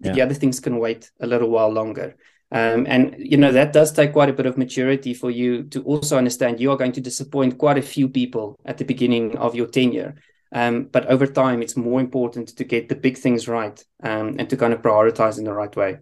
Yeah. 0.00 0.12
The 0.12 0.22
other 0.22 0.34
things 0.34 0.58
can 0.58 0.78
wait 0.78 1.10
a 1.20 1.26
little 1.26 1.48
while 1.48 1.70
longer. 1.70 2.16
Um, 2.52 2.86
and 2.86 3.16
you 3.18 3.38
know 3.38 3.50
that 3.50 3.72
does 3.72 3.92
take 3.92 4.12
quite 4.12 4.28
a 4.28 4.34
bit 4.34 4.44
of 4.44 4.58
maturity 4.58 5.14
for 5.14 5.30
you 5.30 5.64
to 5.70 5.82
also 5.84 6.18
understand 6.18 6.60
you 6.60 6.70
are 6.70 6.76
going 6.76 6.92
to 6.92 7.00
disappoint 7.00 7.56
quite 7.56 7.78
a 7.78 7.82
few 7.82 8.10
people 8.10 8.60
at 8.66 8.76
the 8.76 8.84
beginning 8.84 9.36
of 9.38 9.54
your 9.54 9.66
tenure. 9.66 10.16
Um, 10.52 10.84
but 10.84 11.06
over 11.06 11.26
time, 11.26 11.62
it's 11.62 11.78
more 11.78 11.98
important 11.98 12.48
to 12.48 12.64
get 12.64 12.90
the 12.90 12.94
big 12.94 13.16
things 13.16 13.48
right 13.48 13.82
um, 14.02 14.36
and 14.38 14.50
to 14.50 14.56
kind 14.58 14.74
of 14.74 14.82
prioritize 14.82 15.38
in 15.38 15.44
the 15.44 15.54
right 15.54 15.74
way. 15.74 15.98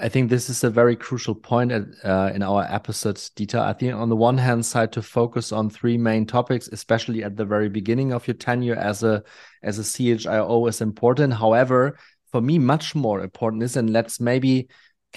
I 0.00 0.10
think 0.10 0.28
this 0.28 0.50
is 0.50 0.62
a 0.62 0.70
very 0.70 0.94
crucial 0.94 1.34
point 1.34 1.72
at, 1.72 1.82
uh, 2.04 2.30
in 2.32 2.42
our 2.42 2.64
episodes, 2.70 3.30
Dieter. 3.34 3.60
I 3.60 3.72
think 3.72 3.94
on 3.94 4.10
the 4.10 4.14
one 4.14 4.36
hand 4.38 4.64
side 4.64 4.92
to 4.92 5.02
focus 5.02 5.52
on 5.52 5.70
three 5.70 5.96
main 5.96 6.26
topics, 6.26 6.68
especially 6.68 7.24
at 7.24 7.36
the 7.36 7.46
very 7.46 7.70
beginning 7.70 8.12
of 8.12 8.28
your 8.28 8.34
tenure 8.34 8.76
as 8.76 9.02
a 9.02 9.24
as 9.62 9.78
a 9.78 9.82
CHRO 9.82 10.68
is 10.68 10.82
important. 10.82 11.32
However, 11.32 11.98
for 12.30 12.40
me, 12.40 12.58
much 12.58 12.94
more 12.94 13.22
important 13.22 13.62
is, 13.62 13.76
and 13.76 13.90
let's 13.90 14.20
maybe 14.20 14.68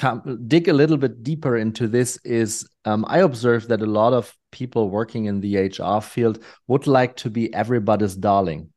come, 0.01 0.39
dig 0.47 0.67
a 0.67 0.73
little 0.73 0.97
bit 0.97 1.21
deeper 1.21 1.57
into 1.57 1.87
this 1.87 2.17
is 2.25 2.67
um, 2.85 3.05
I 3.07 3.19
observe 3.19 3.67
that 3.67 3.83
a 3.83 3.85
lot 3.85 4.13
of 4.13 4.35
people 4.51 4.89
working 4.89 5.25
in 5.25 5.39
the 5.41 5.55
HR 5.57 6.01
field 6.01 6.43
would 6.67 6.87
like 6.87 7.15
to 7.17 7.29
be 7.29 7.53
everybody's 7.53 8.15
darling 8.15 8.70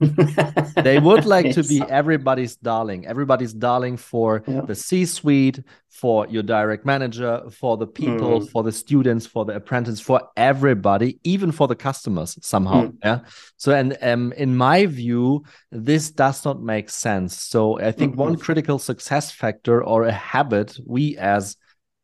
they 0.82 0.98
would 0.98 1.26
like 1.26 1.52
to 1.54 1.62
be 1.62 1.82
everybody's 1.88 2.56
darling, 2.56 3.06
everybody's 3.06 3.52
darling 3.52 3.96
for 3.96 4.42
yeah. 4.46 4.62
the 4.62 4.74
C 4.74 5.04
suite, 5.04 5.60
for 5.90 6.26
your 6.28 6.42
direct 6.42 6.86
manager, 6.86 7.42
for 7.50 7.76
the 7.76 7.86
people, 7.86 8.40
mm. 8.40 8.50
for 8.50 8.62
the 8.62 8.72
students, 8.72 9.26
for 9.26 9.44
the 9.44 9.54
apprentices, 9.54 10.00
for 10.00 10.22
everybody, 10.36 11.18
even 11.24 11.52
for 11.52 11.68
the 11.68 11.76
customers 11.76 12.38
somehow. 12.40 12.84
Mm. 12.84 12.96
Yeah. 13.04 13.20
So, 13.58 13.72
and 13.72 13.98
um, 14.00 14.32
in 14.32 14.56
my 14.56 14.86
view, 14.86 15.44
this 15.70 16.10
does 16.10 16.44
not 16.44 16.62
make 16.62 16.88
sense. 16.88 17.38
So, 17.38 17.78
I 17.78 17.92
think 17.92 18.14
mm 18.14 18.18
-hmm. 18.18 18.26
one 18.26 18.36
critical 18.36 18.78
success 18.78 19.32
factor 19.32 19.84
or 19.84 20.04
a 20.04 20.12
habit 20.12 20.78
we 20.86 21.18
as 21.18 21.56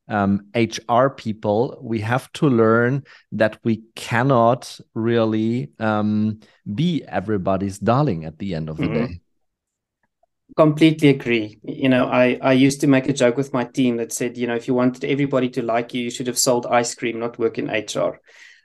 um, 0.08 0.46
HR 0.54 1.08
people, 1.08 1.78
we 1.82 2.00
have 2.00 2.32
to 2.34 2.48
learn 2.48 3.04
that 3.32 3.58
we 3.64 3.82
cannot 3.94 4.80
really 4.94 5.70
um, 5.78 6.40
be 6.74 7.04
everybody's 7.06 7.78
darling 7.78 8.24
at 8.24 8.38
the 8.38 8.54
end 8.54 8.68
of 8.68 8.76
the 8.76 8.84
mm 8.84 8.92
-hmm. 8.92 9.06
day. 9.06 9.20
Completely 10.56 11.08
agree. 11.08 11.58
You 11.62 11.88
know, 11.88 12.06
I, 12.06 12.38
I 12.40 12.66
used 12.66 12.80
to 12.80 12.86
make 12.86 13.10
a 13.10 13.12
joke 13.12 13.36
with 13.36 13.52
my 13.52 13.64
team 13.64 13.96
that 13.96 14.12
said, 14.12 14.38
you 14.38 14.46
know, 14.46 14.56
if 14.56 14.66
you 14.68 14.76
wanted 14.76 15.04
everybody 15.04 15.48
to 15.50 15.60
like 15.60 15.92
you, 15.92 16.02
you 16.04 16.10
should 16.10 16.28
have 16.28 16.38
sold 16.38 16.66
ice 16.80 16.94
cream, 16.94 17.18
not 17.18 17.38
work 17.38 17.58
in 17.58 17.68
HR. 17.68 18.20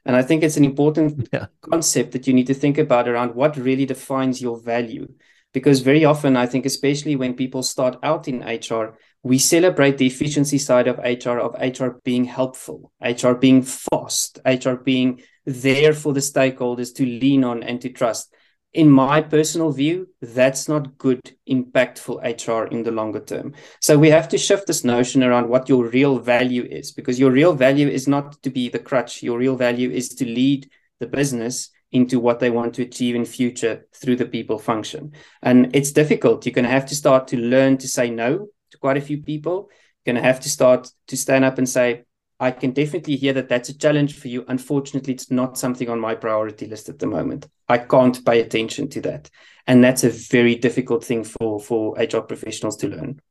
And 0.05 0.15
I 0.15 0.23
think 0.23 0.43
it's 0.43 0.57
an 0.57 0.65
important 0.65 1.29
yeah. 1.33 1.47
concept 1.61 2.11
that 2.11 2.27
you 2.27 2.33
need 2.33 2.47
to 2.47 2.53
think 2.53 2.77
about 2.77 3.07
around 3.07 3.35
what 3.35 3.57
really 3.57 3.85
defines 3.85 4.41
your 4.41 4.59
value. 4.59 5.07
Because 5.53 5.81
very 5.81 6.05
often, 6.05 6.37
I 6.37 6.47
think, 6.47 6.65
especially 6.65 7.15
when 7.15 7.33
people 7.33 7.61
start 7.61 7.97
out 8.03 8.27
in 8.27 8.39
HR, 8.39 8.97
we 9.23 9.37
celebrate 9.37 9.97
the 9.97 10.07
efficiency 10.07 10.57
side 10.57 10.87
of 10.87 10.97
HR, 10.97 11.39
of 11.39 11.53
HR 11.59 11.99
being 12.03 12.25
helpful, 12.25 12.91
HR 13.01 13.33
being 13.33 13.61
fast, 13.61 14.39
HR 14.45 14.73
being 14.73 15.21
there 15.45 15.93
for 15.93 16.13
the 16.13 16.19
stakeholders 16.19 16.93
to 16.95 17.05
lean 17.05 17.43
on 17.43 17.63
and 17.63 17.79
to 17.81 17.89
trust. 17.89 18.33
In 18.73 18.89
my 18.89 19.21
personal 19.21 19.71
view, 19.71 20.07
that's 20.21 20.69
not 20.69 20.97
good, 20.97 21.35
impactful 21.47 22.23
HR 22.23 22.67
in 22.67 22.83
the 22.83 22.91
longer 22.91 23.19
term. 23.19 23.53
So 23.81 23.97
we 23.97 24.09
have 24.09 24.29
to 24.29 24.37
shift 24.37 24.65
this 24.65 24.83
notion 24.83 25.23
around 25.23 25.49
what 25.49 25.67
your 25.67 25.87
real 25.87 26.19
value 26.19 26.63
is, 26.63 26.91
because 26.91 27.19
your 27.19 27.31
real 27.31 27.53
value 27.53 27.89
is 27.89 28.07
not 28.07 28.41
to 28.43 28.49
be 28.49 28.69
the 28.69 28.79
crutch. 28.79 29.21
Your 29.21 29.37
real 29.37 29.57
value 29.57 29.91
is 29.91 30.09
to 30.15 30.25
lead 30.25 30.69
the 30.99 31.07
business 31.07 31.69
into 31.91 32.19
what 32.19 32.39
they 32.39 32.49
want 32.49 32.73
to 32.75 32.83
achieve 32.83 33.15
in 33.15 33.25
future 33.25 33.85
through 33.93 34.15
the 34.15 34.25
people 34.25 34.57
function. 34.57 35.11
And 35.41 35.75
it's 35.75 35.91
difficult. 35.91 36.45
You're 36.45 36.53
going 36.53 36.63
to 36.63 36.71
have 36.71 36.85
to 36.87 36.95
start 36.95 37.27
to 37.27 37.37
learn 37.37 37.77
to 37.79 37.87
say 37.89 38.09
no 38.09 38.47
to 38.71 38.77
quite 38.77 38.97
a 38.97 39.01
few 39.01 39.21
people. 39.21 39.69
You're 40.05 40.13
going 40.13 40.23
to 40.23 40.27
have 40.27 40.39
to 40.41 40.49
start 40.49 40.89
to 41.07 41.17
stand 41.17 41.45
up 41.45 41.57
and 41.57 41.69
say, 41.69 42.05
I 42.39 42.49
can 42.49 42.71
definitely 42.71 43.17
hear 43.17 43.33
that 43.33 43.49
that's 43.49 43.69
a 43.69 43.77
challenge 43.77 44.17
for 44.17 44.27
you. 44.27 44.43
Unfortunately, 44.47 45.13
it's 45.13 45.29
not 45.29 45.59
something 45.59 45.89
on 45.89 45.99
my 45.99 46.15
priority 46.15 46.65
list 46.65 46.89
at 46.89 46.97
the 46.97 47.05
moment. 47.05 47.47
I 47.69 47.77
can't 47.77 48.25
pay 48.25 48.41
attention 48.41 48.89
to 48.89 49.01
that. 49.01 49.29
And 49.67 49.83
that's 49.83 50.03
a 50.03 50.09
very 50.09 50.55
difficult 50.55 51.05
thing 51.05 51.23
for, 51.23 51.59
for 51.59 51.95
HR 51.97 52.21
professionals 52.21 52.77
to 52.77 52.87
learn. 52.87 53.21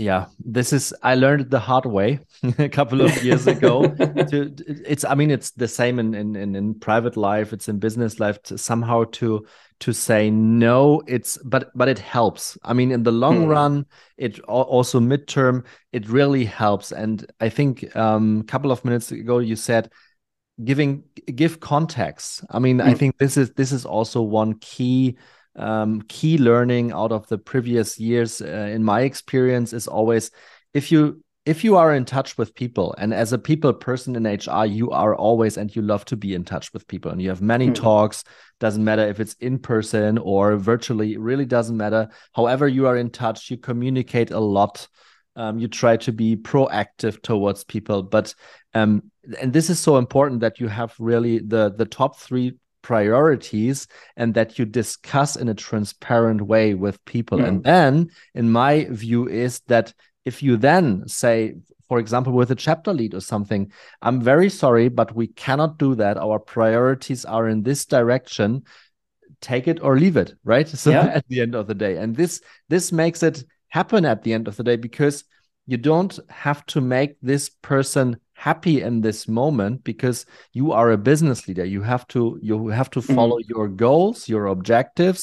Yeah, 0.00 0.26
this 0.38 0.72
is 0.72 0.94
I 1.02 1.14
learned 1.14 1.50
the 1.50 1.58
hard 1.58 1.84
way 1.84 2.20
a 2.58 2.70
couple 2.70 3.02
of 3.02 3.22
years 3.22 3.46
ago. 3.46 3.86
to, 3.88 4.54
it's 4.66 5.04
I 5.04 5.14
mean 5.14 5.30
it's 5.30 5.50
the 5.50 5.68
same 5.68 5.98
in, 5.98 6.14
in 6.14 6.56
in 6.56 6.74
private 6.80 7.18
life, 7.18 7.52
it's 7.52 7.68
in 7.68 7.78
business 7.78 8.18
life 8.18 8.42
to 8.44 8.56
somehow 8.56 9.04
to 9.18 9.44
to 9.80 9.92
say 9.94 10.30
no 10.30 11.02
it's 11.06 11.38
but 11.38 11.70
but 11.74 11.88
it 11.88 11.98
helps 11.98 12.56
i 12.62 12.72
mean 12.72 12.92
in 12.92 13.02
the 13.02 13.10
long 13.10 13.46
mm. 13.46 13.48
run 13.48 13.86
it 14.18 14.38
also 14.40 15.00
midterm 15.00 15.64
it 15.92 16.08
really 16.08 16.44
helps 16.44 16.92
and 16.92 17.30
i 17.40 17.48
think 17.48 17.94
um, 17.96 18.40
a 18.40 18.44
couple 18.44 18.70
of 18.70 18.84
minutes 18.84 19.10
ago 19.10 19.38
you 19.38 19.56
said 19.56 19.90
giving 20.62 21.02
give 21.34 21.60
context 21.60 22.44
i 22.50 22.58
mean 22.58 22.78
mm. 22.78 22.84
i 22.84 22.90
hmm. 22.90 22.96
think 22.96 23.18
this 23.18 23.36
is 23.36 23.50
this 23.52 23.72
is 23.72 23.86
also 23.86 24.20
one 24.20 24.54
key 24.60 25.16
um, 25.56 26.02
key 26.02 26.38
learning 26.38 26.92
out 26.92 27.10
of 27.10 27.26
the 27.28 27.38
previous 27.38 27.98
years 27.98 28.40
uh, 28.40 28.46
in 28.46 28.84
my 28.84 29.00
experience 29.00 29.72
is 29.72 29.88
always 29.88 30.30
if 30.74 30.92
you 30.92 31.22
if 31.50 31.64
you 31.64 31.76
are 31.76 31.92
in 31.92 32.04
touch 32.04 32.38
with 32.38 32.54
people 32.54 32.94
and 32.96 33.12
as 33.12 33.32
a 33.32 33.38
people 33.38 33.72
person 33.72 34.14
in 34.14 34.22
hr 34.24 34.64
you 34.64 34.88
are 34.92 35.16
always 35.16 35.56
and 35.56 35.74
you 35.74 35.82
love 35.82 36.04
to 36.04 36.16
be 36.16 36.32
in 36.32 36.44
touch 36.44 36.72
with 36.72 36.86
people 36.86 37.10
and 37.10 37.20
you 37.20 37.28
have 37.28 37.42
many 37.42 37.68
mm. 37.68 37.74
talks 37.74 38.22
doesn't 38.60 38.84
matter 38.84 39.02
if 39.02 39.18
it's 39.18 39.34
in 39.40 39.58
person 39.58 40.16
or 40.18 40.56
virtually 40.56 41.14
it 41.14 41.18
really 41.18 41.44
doesn't 41.44 41.76
matter 41.76 42.08
however 42.36 42.68
you 42.68 42.86
are 42.86 42.96
in 42.96 43.10
touch 43.10 43.50
you 43.50 43.56
communicate 43.56 44.30
a 44.30 44.38
lot 44.38 44.86
um, 45.34 45.58
you 45.58 45.66
try 45.66 45.96
to 45.96 46.12
be 46.12 46.36
proactive 46.36 47.20
towards 47.20 47.64
people 47.64 48.04
but 48.04 48.32
um, 48.74 49.02
and 49.40 49.52
this 49.52 49.70
is 49.70 49.80
so 49.80 49.96
important 49.96 50.40
that 50.40 50.60
you 50.60 50.68
have 50.68 50.94
really 51.00 51.40
the 51.40 51.74
the 51.76 51.86
top 51.86 52.16
three 52.20 52.54
priorities 52.82 53.86
and 54.16 54.34
that 54.34 54.58
you 54.58 54.64
discuss 54.64 55.36
in 55.36 55.48
a 55.48 55.54
transparent 55.54 56.40
way 56.40 56.74
with 56.74 57.04
people 57.04 57.38
mm. 57.38 57.48
and 57.48 57.64
then 57.64 58.08
in 58.34 58.50
my 58.50 58.86
view 58.88 59.28
is 59.28 59.60
that 59.66 59.92
if 60.30 60.42
you 60.46 60.56
then 60.56 60.84
say 61.08 61.54
for 61.88 61.98
example 61.98 62.32
with 62.32 62.50
a 62.52 62.60
chapter 62.66 62.92
lead 62.92 63.14
or 63.14 63.20
something 63.20 63.62
i'm 64.06 64.20
very 64.32 64.50
sorry 64.62 64.88
but 64.88 65.14
we 65.20 65.26
cannot 65.44 65.78
do 65.78 65.90
that. 65.96 66.16
Our 66.26 66.38
priorities 66.38 67.24
are 67.24 67.48
in 67.48 67.62
this 67.62 67.84
direction. 67.96 68.48
Take 69.40 69.66
it 69.72 69.78
or 69.82 69.98
leave 69.98 70.16
it 70.16 70.30
right? 70.52 70.68
So 70.84 70.90
yeah. 70.90 71.06
at 71.18 71.26
the 71.28 71.40
end 71.40 71.54
of 71.54 71.66
the 71.66 71.78
day. 71.84 71.94
And 71.96 72.14
this 72.14 72.40
this 72.68 72.92
makes 72.92 73.22
it 73.22 73.36
happen 73.68 74.04
at 74.04 74.22
the 74.22 74.32
end 74.36 74.46
of 74.48 74.56
the 74.56 74.66
day 74.70 74.76
because 74.76 75.16
you 75.66 75.78
don't 75.90 76.14
have 76.28 76.60
to 76.72 76.80
make 76.80 77.12
this 77.30 77.44
person 77.70 78.06
happy 78.34 78.76
in 78.88 79.00
this 79.00 79.28
moment 79.28 79.84
because 79.84 80.26
you 80.52 80.72
are 80.72 80.90
a 80.90 81.04
business 81.10 81.46
leader. 81.48 81.64
You 81.64 81.82
have 81.82 82.04
to 82.08 82.38
you 82.48 82.68
have 82.68 82.90
to 82.90 83.00
mm-hmm. 83.00 83.14
follow 83.16 83.38
mm 83.38 83.48
your 83.54 83.68
goals 83.68 84.28
your 84.28 84.46
objectives. 84.46 85.22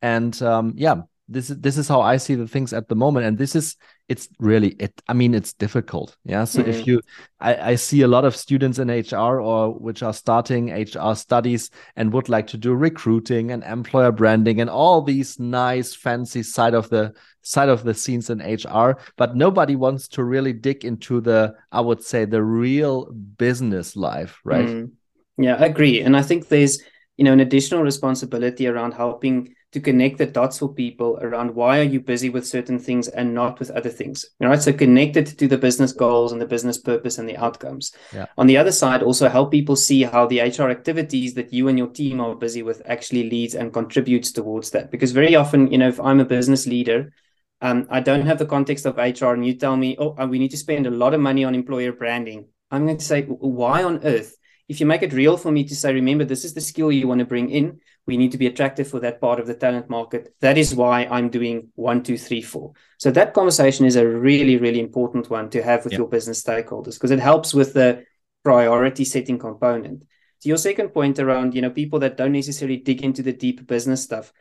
And 0.00 0.34
um, 0.42 0.66
yeah 0.76 1.02
this 1.28 1.50
is 1.50 1.58
this 1.60 1.76
is 1.76 1.88
how 1.88 2.00
I 2.00 2.16
see 2.16 2.34
the 2.34 2.48
things 2.48 2.72
at 2.72 2.88
the 2.88 2.96
moment, 2.96 3.26
and 3.26 3.36
this 3.36 3.54
is 3.54 3.76
it's 4.08 4.28
really 4.38 4.70
it. 4.78 5.00
I 5.06 5.12
mean, 5.12 5.34
it's 5.34 5.52
difficult. 5.52 6.16
Yeah. 6.24 6.44
So 6.44 6.60
mm-hmm. 6.60 6.70
if 6.70 6.86
you, 6.86 7.02
I, 7.40 7.72
I 7.72 7.74
see 7.74 8.02
a 8.02 8.08
lot 8.08 8.24
of 8.24 8.34
students 8.34 8.78
in 8.78 8.88
HR 8.88 9.40
or 9.40 9.74
which 9.74 10.02
are 10.02 10.14
starting 10.14 10.72
HR 10.72 11.14
studies 11.14 11.70
and 11.94 12.12
would 12.12 12.30
like 12.30 12.46
to 12.48 12.56
do 12.56 12.74
recruiting 12.74 13.50
and 13.50 13.62
employer 13.64 14.10
branding 14.10 14.60
and 14.62 14.70
all 14.70 15.02
these 15.02 15.38
nice 15.38 15.94
fancy 15.94 16.42
side 16.42 16.74
of 16.74 16.88
the 16.88 17.12
side 17.42 17.68
of 17.68 17.82
the 17.84 17.94
scenes 17.94 18.30
in 18.30 18.40
HR, 18.40 18.98
but 19.16 19.36
nobody 19.36 19.76
wants 19.76 20.08
to 20.08 20.24
really 20.24 20.52
dig 20.52 20.84
into 20.84 21.20
the 21.20 21.54
I 21.72 21.80
would 21.80 22.02
say 22.02 22.24
the 22.24 22.42
real 22.42 23.06
business 23.12 23.94
life, 23.96 24.40
right? 24.44 24.68
Mm. 24.68 24.92
Yeah, 25.38 25.54
I 25.54 25.66
agree, 25.66 26.00
and 26.00 26.16
I 26.16 26.22
think 26.22 26.48
there's 26.48 26.82
you 27.16 27.24
know 27.24 27.32
an 27.32 27.40
additional 27.40 27.82
responsibility 27.82 28.66
around 28.66 28.92
helping 28.92 29.54
to 29.78 29.84
connect 29.84 30.18
the 30.18 30.26
dots 30.26 30.58
for 30.58 30.72
people 30.72 31.18
around 31.22 31.54
why 31.54 31.78
are 31.78 31.90
you 31.94 32.00
busy 32.00 32.28
with 32.28 32.46
certain 32.46 32.78
things 32.78 33.06
and 33.06 33.32
not 33.32 33.58
with 33.60 33.70
other 33.70 33.90
things 33.90 34.24
right 34.40 34.60
so 34.60 34.72
connected 34.72 35.26
to 35.26 35.46
the 35.46 35.56
business 35.56 35.92
goals 35.92 36.32
and 36.32 36.40
the 36.40 36.46
business 36.46 36.78
purpose 36.78 37.18
and 37.18 37.28
the 37.28 37.36
outcomes 37.36 37.92
yeah. 38.12 38.26
on 38.36 38.48
the 38.48 38.56
other 38.56 38.72
side 38.72 39.02
also 39.02 39.28
help 39.28 39.50
people 39.50 39.76
see 39.76 40.02
how 40.02 40.26
the 40.26 40.40
hr 40.40 40.68
activities 40.68 41.34
that 41.34 41.52
you 41.52 41.68
and 41.68 41.78
your 41.78 41.88
team 41.88 42.20
are 42.20 42.34
busy 42.34 42.62
with 42.62 42.82
actually 42.86 43.30
leads 43.30 43.54
and 43.54 43.72
contributes 43.72 44.32
towards 44.32 44.70
that 44.70 44.90
because 44.90 45.12
very 45.12 45.36
often 45.36 45.70
you 45.70 45.78
know 45.78 45.88
if 45.88 46.00
i'm 46.00 46.20
a 46.20 46.24
business 46.24 46.66
leader 46.66 47.12
um, 47.60 47.88
I 47.90 47.98
don't 47.98 48.24
have 48.24 48.38
the 48.38 48.46
context 48.46 48.86
of 48.86 48.98
HR, 48.98 49.34
and 49.34 49.44
you 49.44 49.52
tell 49.54 49.76
me, 49.76 49.96
oh, 49.98 50.14
uh, 50.16 50.28
we 50.28 50.38
need 50.38 50.52
to 50.52 50.56
spend 50.56 50.86
a 50.86 50.92
lot 50.92 51.12
of 51.12 51.20
money 51.20 51.42
on 51.42 51.56
employer 51.56 51.90
branding. 51.90 52.46
I'm 52.70 52.86
going 52.86 52.98
to 52.98 53.04
say, 53.04 53.22
why 53.22 53.82
on 53.82 54.04
earth 54.04 54.38
if 54.68 54.80
you 54.80 54.86
make 54.86 55.02
it 55.02 55.14
real 55.14 55.36
for 55.36 55.50
me 55.50 55.64
to 55.64 55.74
say, 55.74 55.92
remember, 55.94 56.24
this 56.24 56.44
is 56.44 56.54
the 56.54 56.60
skill 56.60 56.92
you 56.92 57.08
want 57.08 57.20
to 57.20 57.24
bring 57.24 57.50
in, 57.50 57.80
we 58.08 58.16
need 58.16 58.32
to 58.32 58.38
be 58.38 58.46
attractive 58.46 58.88
for 58.88 59.00
that 59.00 59.20
part 59.20 59.38
of 59.38 59.46
the 59.46 59.54
talent 59.54 59.90
market. 59.90 60.34
That 60.40 60.56
is 60.56 60.74
why 60.74 61.04
I'm 61.04 61.28
doing 61.28 61.68
one, 61.74 62.02
two, 62.02 62.16
three, 62.16 62.40
four. 62.40 62.72
So 62.96 63.10
that 63.10 63.34
conversation 63.34 63.84
is 63.84 63.96
a 63.96 64.08
really, 64.08 64.56
really 64.56 64.80
important 64.80 65.28
one 65.28 65.50
to 65.50 65.62
have 65.62 65.84
with 65.84 65.92
your 65.92 66.08
business 66.08 66.42
stakeholders 66.42 66.94
because 66.94 67.10
it 67.10 67.20
helps 67.20 67.52
with 67.52 67.74
the 67.74 68.04
priority 68.42 69.04
setting 69.04 69.38
component. 69.38 70.04
To 70.40 70.48
your 70.48 70.56
second 70.56 70.88
point 70.88 71.18
around, 71.18 71.54
you 71.54 71.60
know, 71.60 71.68
people 71.68 71.98
that 71.98 72.16
don't 72.16 72.32
necessarily 72.32 72.78
dig 72.78 73.02
into 73.02 73.22
the 73.22 73.34
deep 73.34 73.66
business 73.66 74.02
stuff, 74.04 74.32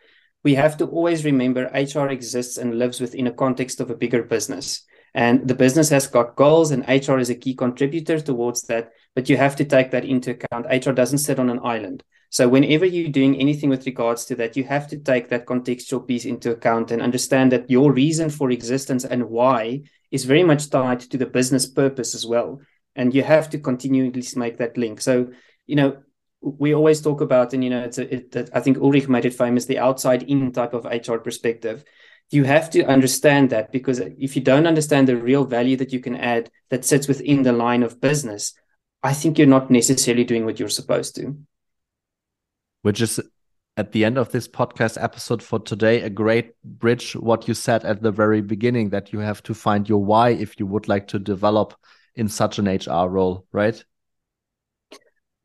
we 0.46 0.56
have 0.56 0.78
to 0.78 0.86
always 0.86 1.26
remember 1.26 1.70
HR 1.74 2.08
exists 2.08 2.58
and 2.58 2.80
lives 2.80 3.02
within 3.02 3.28
a 3.28 3.34
context 3.34 3.82
of 3.82 3.92
a 3.92 3.96
bigger 3.96 4.24
business. 4.24 4.84
And 5.14 5.46
the 5.46 5.56
business 5.56 5.90
has 5.90 6.08
got 6.08 6.38
goals, 6.38 6.72
and 6.72 6.88
HR 6.88 7.18
is 7.18 7.30
a 7.30 7.36
key 7.36 7.56
contributor 7.56 8.22
towards 8.22 8.62
that. 8.64 8.92
But 9.14 9.30
you 9.30 9.36
have 9.36 9.58
to 9.58 9.66
take 9.66 9.92
that 9.92 10.06
into 10.06 10.32
account. 10.32 10.68
HR 10.72 10.92
doesn't 10.92 11.18
sit 11.18 11.40
on 11.40 11.50
an 11.50 11.60
island. 11.64 12.04
So, 12.30 12.48
whenever 12.48 12.86
you're 12.86 13.10
doing 13.10 13.40
anything 13.40 13.70
with 13.70 13.86
regards 13.86 14.26
to 14.26 14.36
that, 14.36 14.58
you 14.58 14.64
have 14.66 14.88
to 14.90 14.98
take 14.98 15.30
that 15.30 15.46
contextual 15.46 16.08
piece 16.08 16.26
into 16.26 16.52
account 16.52 16.92
and 16.92 17.02
understand 17.02 17.52
that 17.52 17.70
your 17.70 17.92
reason 17.92 18.30
for 18.30 18.52
existence 18.52 19.06
and 19.06 19.30
why 19.30 19.84
is 20.12 20.26
very 20.26 20.44
much 20.44 20.70
tied 20.70 21.00
to 21.02 21.18
the 21.18 21.26
business 21.26 21.66
purpose 21.66 22.14
as 22.16 22.26
well. 22.26 22.60
And 22.96 23.14
you 23.14 23.24
have 23.24 23.50
to 23.52 23.60
continually 23.60 24.24
make 24.36 24.58
that 24.58 24.78
link. 24.78 25.02
So, 25.02 25.30
you 25.66 25.76
know, 25.76 25.98
we 26.42 26.74
always 26.74 27.02
talk 27.02 27.22
about, 27.22 27.54
and 27.54 27.64
you 27.64 27.70
know, 27.70 27.84
it's 27.84 27.98
a, 27.98 28.14
it, 28.14 28.50
I 28.54 28.60
think 28.60 28.78
Ulrich 28.78 29.08
made 29.08 29.26
it 29.26 29.34
famous, 29.34 29.66
the 29.66 29.80
outside 29.80 30.24
in 30.24 30.52
type 30.52 30.74
of 30.74 30.86
HR 30.86 31.18
perspective 31.18 31.84
you 32.30 32.44
have 32.44 32.70
to 32.72 32.84
understand 32.86 33.50
that 33.52 33.72
because 33.72 34.00
if 34.00 34.36
you 34.36 34.42
don't 34.42 34.68
understand 34.68 35.08
the 35.08 35.16
real 35.16 35.46
value 35.46 35.78
that 35.78 35.94
you 35.94 36.00
can 36.00 36.16
add 36.16 36.50
that 36.70 36.84
sits 36.84 37.08
within 37.08 37.44
the 37.44 37.54
line 37.54 37.84
of 37.84 38.02
business, 38.02 38.54
I 39.02 39.14
think 39.14 39.38
you're 39.38 39.48
not 39.48 39.72
necessarily 39.72 40.26
doing 40.26 40.46
what 40.46 40.60
you're 40.60 40.70
supposed 40.70 41.16
to. 41.16 41.38
Which 42.82 43.02
is 43.02 43.20
at 43.76 43.92
the 43.92 44.06
end 44.06 44.18
of 44.18 44.32
this 44.32 44.48
podcast 44.48 45.02
episode 45.02 45.44
for 45.44 45.60
today 45.60 46.02
a 46.02 46.10
great 46.10 46.52
bridge 46.64 47.14
what 47.14 47.48
you 47.48 47.54
said 47.54 47.86
at 47.86 48.02
the 48.02 48.12
very 48.12 48.42
beginning 48.42 48.90
that 48.90 49.14
you 49.14 49.20
have 49.20 49.44
to 49.44 49.54
find 49.54 49.88
your 49.88 50.04
why 50.04 50.30
if 50.30 50.60
you 50.60 50.66
would 50.66 50.88
like 50.88 51.08
to 51.08 51.20
develop 51.20 51.76
in 52.16 52.28
such 52.28 52.58
an 52.58 52.68
HR 52.68 53.08
role, 53.08 53.46
right? 53.52 53.84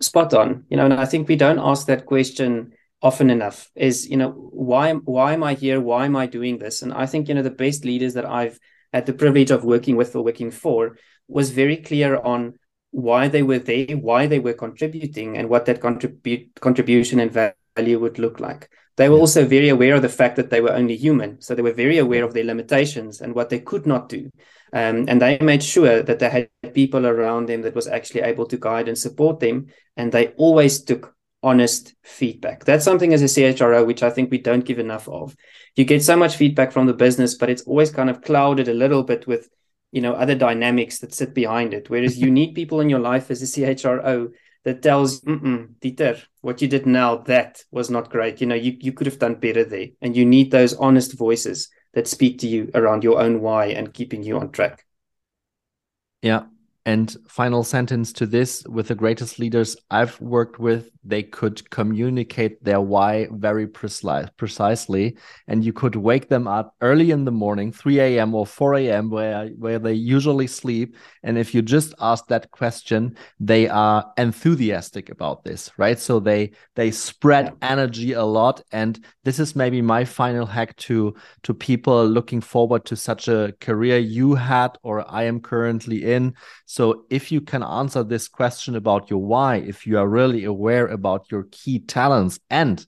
Spot 0.00 0.32
on. 0.34 0.64
You 0.70 0.78
know, 0.78 0.86
and 0.86 0.94
I 0.94 1.04
think 1.04 1.28
we 1.28 1.36
don't 1.36 1.58
ask 1.58 1.86
that 1.86 2.06
question 2.06 2.72
often 3.02 3.30
enough 3.30 3.68
is 3.74 4.08
you 4.08 4.16
know 4.16 4.30
why 4.30 4.92
why 4.92 5.32
am 5.32 5.42
i 5.42 5.54
here 5.54 5.80
why 5.80 6.04
am 6.04 6.14
i 6.14 6.24
doing 6.24 6.58
this 6.58 6.82
and 6.82 6.92
i 6.92 7.04
think 7.04 7.28
you 7.28 7.34
know 7.34 7.42
the 7.42 7.50
best 7.50 7.84
leaders 7.84 8.14
that 8.14 8.24
i've 8.24 8.58
had 8.92 9.06
the 9.06 9.12
privilege 9.12 9.50
of 9.50 9.64
working 9.64 9.96
with 9.96 10.14
or 10.14 10.22
working 10.22 10.52
for 10.52 10.96
was 11.26 11.50
very 11.50 11.76
clear 11.76 12.16
on 12.16 12.54
why 12.92 13.28
they 13.28 13.42
were 13.42 13.58
there 13.58 13.96
why 13.96 14.26
they 14.26 14.38
were 14.38 14.52
contributing 14.52 15.36
and 15.36 15.48
what 15.48 15.66
that 15.66 15.80
contribute 15.80 16.48
contribution 16.60 17.18
and 17.20 17.32
value 17.32 17.98
would 17.98 18.18
look 18.18 18.38
like 18.38 18.70
they 18.96 19.08
were 19.08 19.16
also 19.16 19.44
very 19.44 19.70
aware 19.70 19.94
of 19.94 20.02
the 20.02 20.08
fact 20.08 20.36
that 20.36 20.50
they 20.50 20.60
were 20.60 20.72
only 20.72 20.96
human 20.96 21.40
so 21.40 21.54
they 21.54 21.62
were 21.62 21.72
very 21.72 21.98
aware 21.98 22.22
of 22.22 22.34
their 22.34 22.44
limitations 22.44 23.20
and 23.20 23.34
what 23.34 23.50
they 23.50 23.58
could 23.58 23.86
not 23.86 24.08
do 24.08 24.30
um, 24.74 25.06
and 25.08 25.20
they 25.20 25.38
made 25.40 25.62
sure 25.62 26.02
that 26.02 26.18
they 26.18 26.30
had 26.30 26.48
people 26.72 27.06
around 27.06 27.46
them 27.46 27.62
that 27.62 27.74
was 27.74 27.88
actually 27.88 28.20
able 28.20 28.46
to 28.46 28.56
guide 28.56 28.88
and 28.88 28.96
support 28.96 29.40
them 29.40 29.66
and 29.96 30.12
they 30.12 30.28
always 30.36 30.82
took 30.82 31.14
honest 31.42 31.94
feedback. 32.02 32.64
That's 32.64 32.84
something 32.84 33.12
as 33.12 33.22
a 33.22 33.26
CHRO, 33.26 33.86
which 33.86 34.02
I 34.02 34.10
think 34.10 34.30
we 34.30 34.38
don't 34.38 34.64
give 34.64 34.78
enough 34.78 35.08
of. 35.08 35.36
You 35.74 35.84
get 35.84 36.02
so 36.02 36.16
much 36.16 36.36
feedback 36.36 36.72
from 36.72 36.86
the 36.86 36.94
business, 36.94 37.34
but 37.34 37.50
it's 37.50 37.62
always 37.62 37.90
kind 37.90 38.08
of 38.08 38.22
clouded 38.22 38.68
a 38.68 38.74
little 38.74 39.02
bit 39.02 39.26
with, 39.26 39.48
you 39.92 40.00
know, 40.00 40.14
other 40.14 40.34
dynamics 40.34 40.98
that 40.98 41.14
sit 41.14 41.34
behind 41.34 41.72
it. 41.74 41.88
Whereas 41.88 42.18
you 42.22 42.30
need 42.30 42.54
people 42.54 42.80
in 42.80 42.90
your 42.90 42.98
life 42.98 43.30
as 43.30 43.42
a 43.42 43.46
CHRO 43.46 44.32
that 44.64 44.82
tells, 44.82 45.20
Dieter, 45.20 46.22
what 46.40 46.62
you 46.62 46.68
did 46.68 46.86
now, 46.86 47.16
that 47.18 47.62
was 47.70 47.90
not 47.90 48.10
great. 48.10 48.40
You 48.40 48.46
know, 48.46 48.54
you, 48.54 48.76
you 48.80 48.92
could 48.92 49.06
have 49.06 49.18
done 49.18 49.34
better 49.34 49.64
there. 49.64 49.88
And 50.00 50.16
you 50.16 50.24
need 50.24 50.50
those 50.50 50.74
honest 50.74 51.12
voices 51.18 51.68
that 51.94 52.08
speak 52.08 52.38
to 52.40 52.48
you 52.48 52.70
around 52.74 53.04
your 53.04 53.20
own 53.20 53.40
why 53.40 53.66
and 53.66 53.92
keeping 53.92 54.22
you 54.22 54.38
on 54.38 54.50
track. 54.50 54.84
Yeah, 56.22 56.44
And 56.84 57.16
final 57.28 57.62
sentence 57.62 58.12
to 58.14 58.26
this 58.26 58.64
with 58.68 58.88
the 58.88 58.96
greatest 58.96 59.38
leaders 59.38 59.76
I've 59.90 60.20
worked 60.20 60.58
with, 60.58 60.90
they 61.04 61.22
could 61.22 61.68
communicate 61.70 62.62
their 62.64 62.80
why 62.80 63.28
very 63.30 63.68
precise, 63.68 64.28
precisely. 64.36 65.16
And 65.46 65.64
you 65.64 65.72
could 65.72 65.94
wake 65.94 66.28
them 66.28 66.48
up 66.48 66.74
early 66.80 67.12
in 67.12 67.24
the 67.24 67.30
morning, 67.30 67.70
3 67.70 68.00
a.m. 68.00 68.34
or 68.34 68.46
4 68.46 68.74
a.m., 68.76 69.10
where, 69.10 69.48
where 69.50 69.78
they 69.78 69.92
usually 69.92 70.48
sleep. 70.48 70.96
And 71.22 71.38
if 71.38 71.54
you 71.54 71.62
just 71.62 71.94
ask 72.00 72.26
that 72.26 72.50
question, 72.50 73.16
they 73.38 73.68
are 73.68 74.12
enthusiastic 74.18 75.08
about 75.08 75.44
this, 75.44 75.70
right? 75.76 75.98
So 75.98 76.18
they 76.18 76.50
they 76.74 76.90
spread 76.90 77.54
energy 77.62 78.12
a 78.12 78.24
lot. 78.24 78.62
And 78.72 79.04
this 79.24 79.38
is 79.38 79.54
maybe 79.54 79.82
my 79.82 80.04
final 80.04 80.46
hack 80.46 80.74
to, 80.76 81.14
to 81.42 81.54
people 81.54 82.06
looking 82.06 82.40
forward 82.40 82.84
to 82.86 82.96
such 82.96 83.28
a 83.28 83.54
career 83.60 83.98
you 83.98 84.34
had 84.34 84.78
or 84.82 85.08
I 85.08 85.24
am 85.24 85.40
currently 85.40 86.12
in 86.12 86.34
so 86.72 87.04
if 87.10 87.30
you 87.30 87.42
can 87.42 87.62
answer 87.62 88.02
this 88.02 88.28
question 88.28 88.76
about 88.76 89.10
your 89.10 89.18
why, 89.18 89.56
if 89.56 89.86
you 89.86 89.98
are 89.98 90.08
really 90.08 90.44
aware 90.44 90.86
about 90.86 91.30
your 91.30 91.46
key 91.50 91.80
talents 91.80 92.40
and 92.48 92.86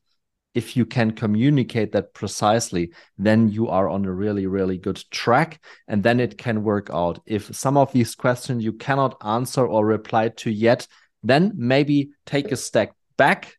if 0.55 0.75
you 0.75 0.87
can 0.87 1.11
communicate 1.11 1.93
that 1.93 2.15
precisely, 2.15 2.93
then 3.19 3.51
you 3.51 3.69
are 3.69 3.91
on 3.91 4.07
a 4.07 4.11
really, 4.11 4.47
really 4.47 4.79
good 4.79 5.05
track. 5.11 5.61
And 5.87 6.03
then 6.03 6.19
it 6.19 6.39
can 6.39 6.65
work 6.65 6.89
out. 6.95 7.21
If 7.27 7.55
some 7.55 7.77
of 7.77 7.93
these 7.93 8.15
questions 8.15 8.65
you 8.65 8.73
cannot 8.73 9.19
answer 9.23 9.67
or 9.67 9.85
reply 9.85 10.31
to 10.31 10.51
yet, 10.51 10.87
then 11.23 11.53
maybe 11.55 12.13
take 12.25 12.53
a 12.53 12.57
step 12.57 12.97
back, 13.19 13.59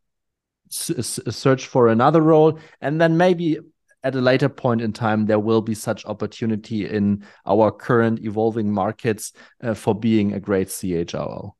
search 0.71 1.67
for 1.67 1.89
another 1.89 2.21
role, 2.23 2.57
and 2.81 2.99
then 2.99 3.15
maybe 3.15 3.59
at 4.05 4.15
a 4.15 4.21
later 4.21 4.47
point 4.47 4.81
in 4.81 4.93
time, 4.93 5.25
there 5.25 5.39
will 5.39 5.61
be 5.61 5.73
such 5.73 6.05
opportunity 6.05 6.87
in 6.87 7.25
our 7.43 7.71
current 7.71 8.19
evolving 8.19 8.71
markets 8.71 9.33
uh, 9.63 9.73
for 9.73 9.95
being 9.95 10.31
a 10.31 10.39
great 10.39 10.67
CHRO. 10.67 11.53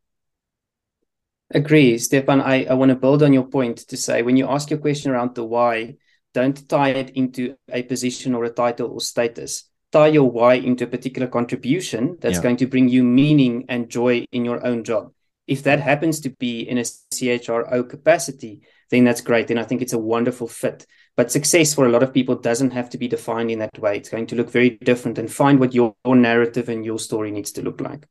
Agree, 1.52 1.98
Stefan. 1.98 2.42
I, 2.42 2.66
I 2.66 2.76
want 2.76 2.90
to 2.90 2.96
build 2.96 3.24
on 3.24 3.34
your 3.34 3.48
point 3.48 3.80
to 3.90 3.98
say 3.98 4.22
when 4.22 4.38
you 4.38 4.48
ask 4.48 4.70
your 4.70 4.80
question 4.80 5.12
around 5.12 5.34
the 5.34 5.44
why, 5.44 5.96
don't 6.36 6.70
tie 6.70 6.90
it 6.90 7.10
into 7.12 7.56
a 7.72 7.82
position 7.82 8.36
or 8.36 8.44
a 8.44 8.52
title 8.52 8.92
or 8.92 9.02
status. 9.02 9.64
Tie 9.92 10.08
your 10.08 10.30
why 10.30 10.56
into 10.56 10.84
a 10.84 10.88
particular 10.88 11.28
contribution 11.28 12.18
that's 12.22 12.36
yeah. 12.36 12.44
going 12.44 12.58
to 12.58 12.68
bring 12.68 12.90
you 12.90 13.04
meaning 13.04 13.66
and 13.70 13.90
joy 13.90 14.24
in 14.32 14.46
your 14.46 14.64
own 14.64 14.84
job. 14.84 15.12
If 15.48 15.64
that 15.64 15.80
happens 15.80 16.20
to 16.22 16.30
be 16.30 16.62
in 16.62 16.78
a 16.78 16.82
CHRO 16.82 17.90
capacity, 17.90 18.62
then 18.90 19.04
that's 19.04 19.22
great. 19.22 19.50
And 19.50 19.60
I 19.60 19.64
think 19.64 19.82
it's 19.82 19.94
a 19.94 19.98
wonderful 19.98 20.48
fit. 20.48 20.86
But 21.16 21.32
success 21.32 21.74
for 21.74 21.86
a 21.86 21.90
lot 21.90 22.04
of 22.04 22.14
people 22.14 22.36
doesn't 22.36 22.72
have 22.72 22.90
to 22.92 22.98
be 22.98 23.08
defined 23.08 23.50
in 23.50 23.60
that 23.60 23.80
way. 23.80 23.98
It's 23.98 24.10
going 24.10 24.28
to 24.28 24.36
look 24.36 24.50
very 24.50 24.72
different 24.72 25.18
and 25.18 25.32
find 25.32 25.60
what 25.60 25.74
your, 25.74 25.96
your 26.06 26.16
narrative 26.16 26.70
and 26.70 26.86
your 26.86 27.00
story 27.00 27.32
needs 27.32 27.52
to 27.54 27.62
look 27.62 27.80
like. 27.82 28.08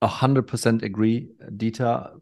A 0.00 0.06
hundred 0.06 0.46
percent 0.46 0.82
agree, 0.82 1.28
Dieter. 1.56 2.20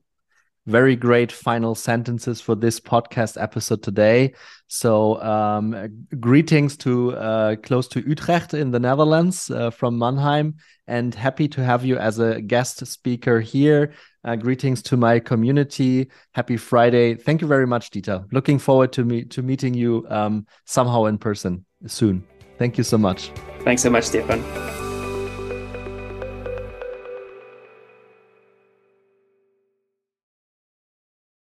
Very 0.66 0.97
great 0.97 1.31
final 1.31 1.77
sentences 1.77 2.40
for 2.40 2.57
this 2.57 2.81
podcast 2.81 3.40
episode 3.40 3.85
today. 3.85 4.35
So, 4.66 5.23
um, 5.23 6.07
greetings 6.19 6.77
to 6.79 7.14
uh, 7.14 7.57
close 7.57 7.87
to 7.88 8.01
Utrecht 8.01 8.53
in 8.53 8.73
the 8.73 8.81
Netherlands 8.81 9.49
uh, 9.49 9.71
from 9.71 9.97
Mannheim, 9.97 10.57
and 10.88 11.14
happy 11.14 11.47
to 11.49 11.62
have 11.62 11.85
you 11.85 11.99
as 11.99 12.19
a 12.19 12.40
guest 12.40 12.85
speaker 12.85 13.40
here. 13.40 13.92
Uh, 14.27 14.35
greetings 14.35 14.83
to 14.83 14.97
my 14.97 15.21
community. 15.21 16.11
Happy 16.35 16.57
Friday. 16.57 17.15
Thank 17.15 17.41
you 17.41 17.47
very 17.47 17.67
much, 17.67 17.91
Dieter. 17.91 18.27
Looking 18.33 18.59
forward 18.59 18.93
to 18.95 19.05
me 19.05 19.25
to 19.27 19.41
meeting 19.41 19.73
you 19.73 20.05
um, 20.11 20.47
somehow 20.65 21.05
in 21.05 21.17
person 21.17 21.65
soon. 21.87 22.27
Thank 22.59 22.77
you 22.77 22.83
so 22.83 22.99
much. 22.99 23.31
Thanks 23.61 23.83
so 23.83 23.91
much, 23.91 24.05
Stefan. 24.05 24.86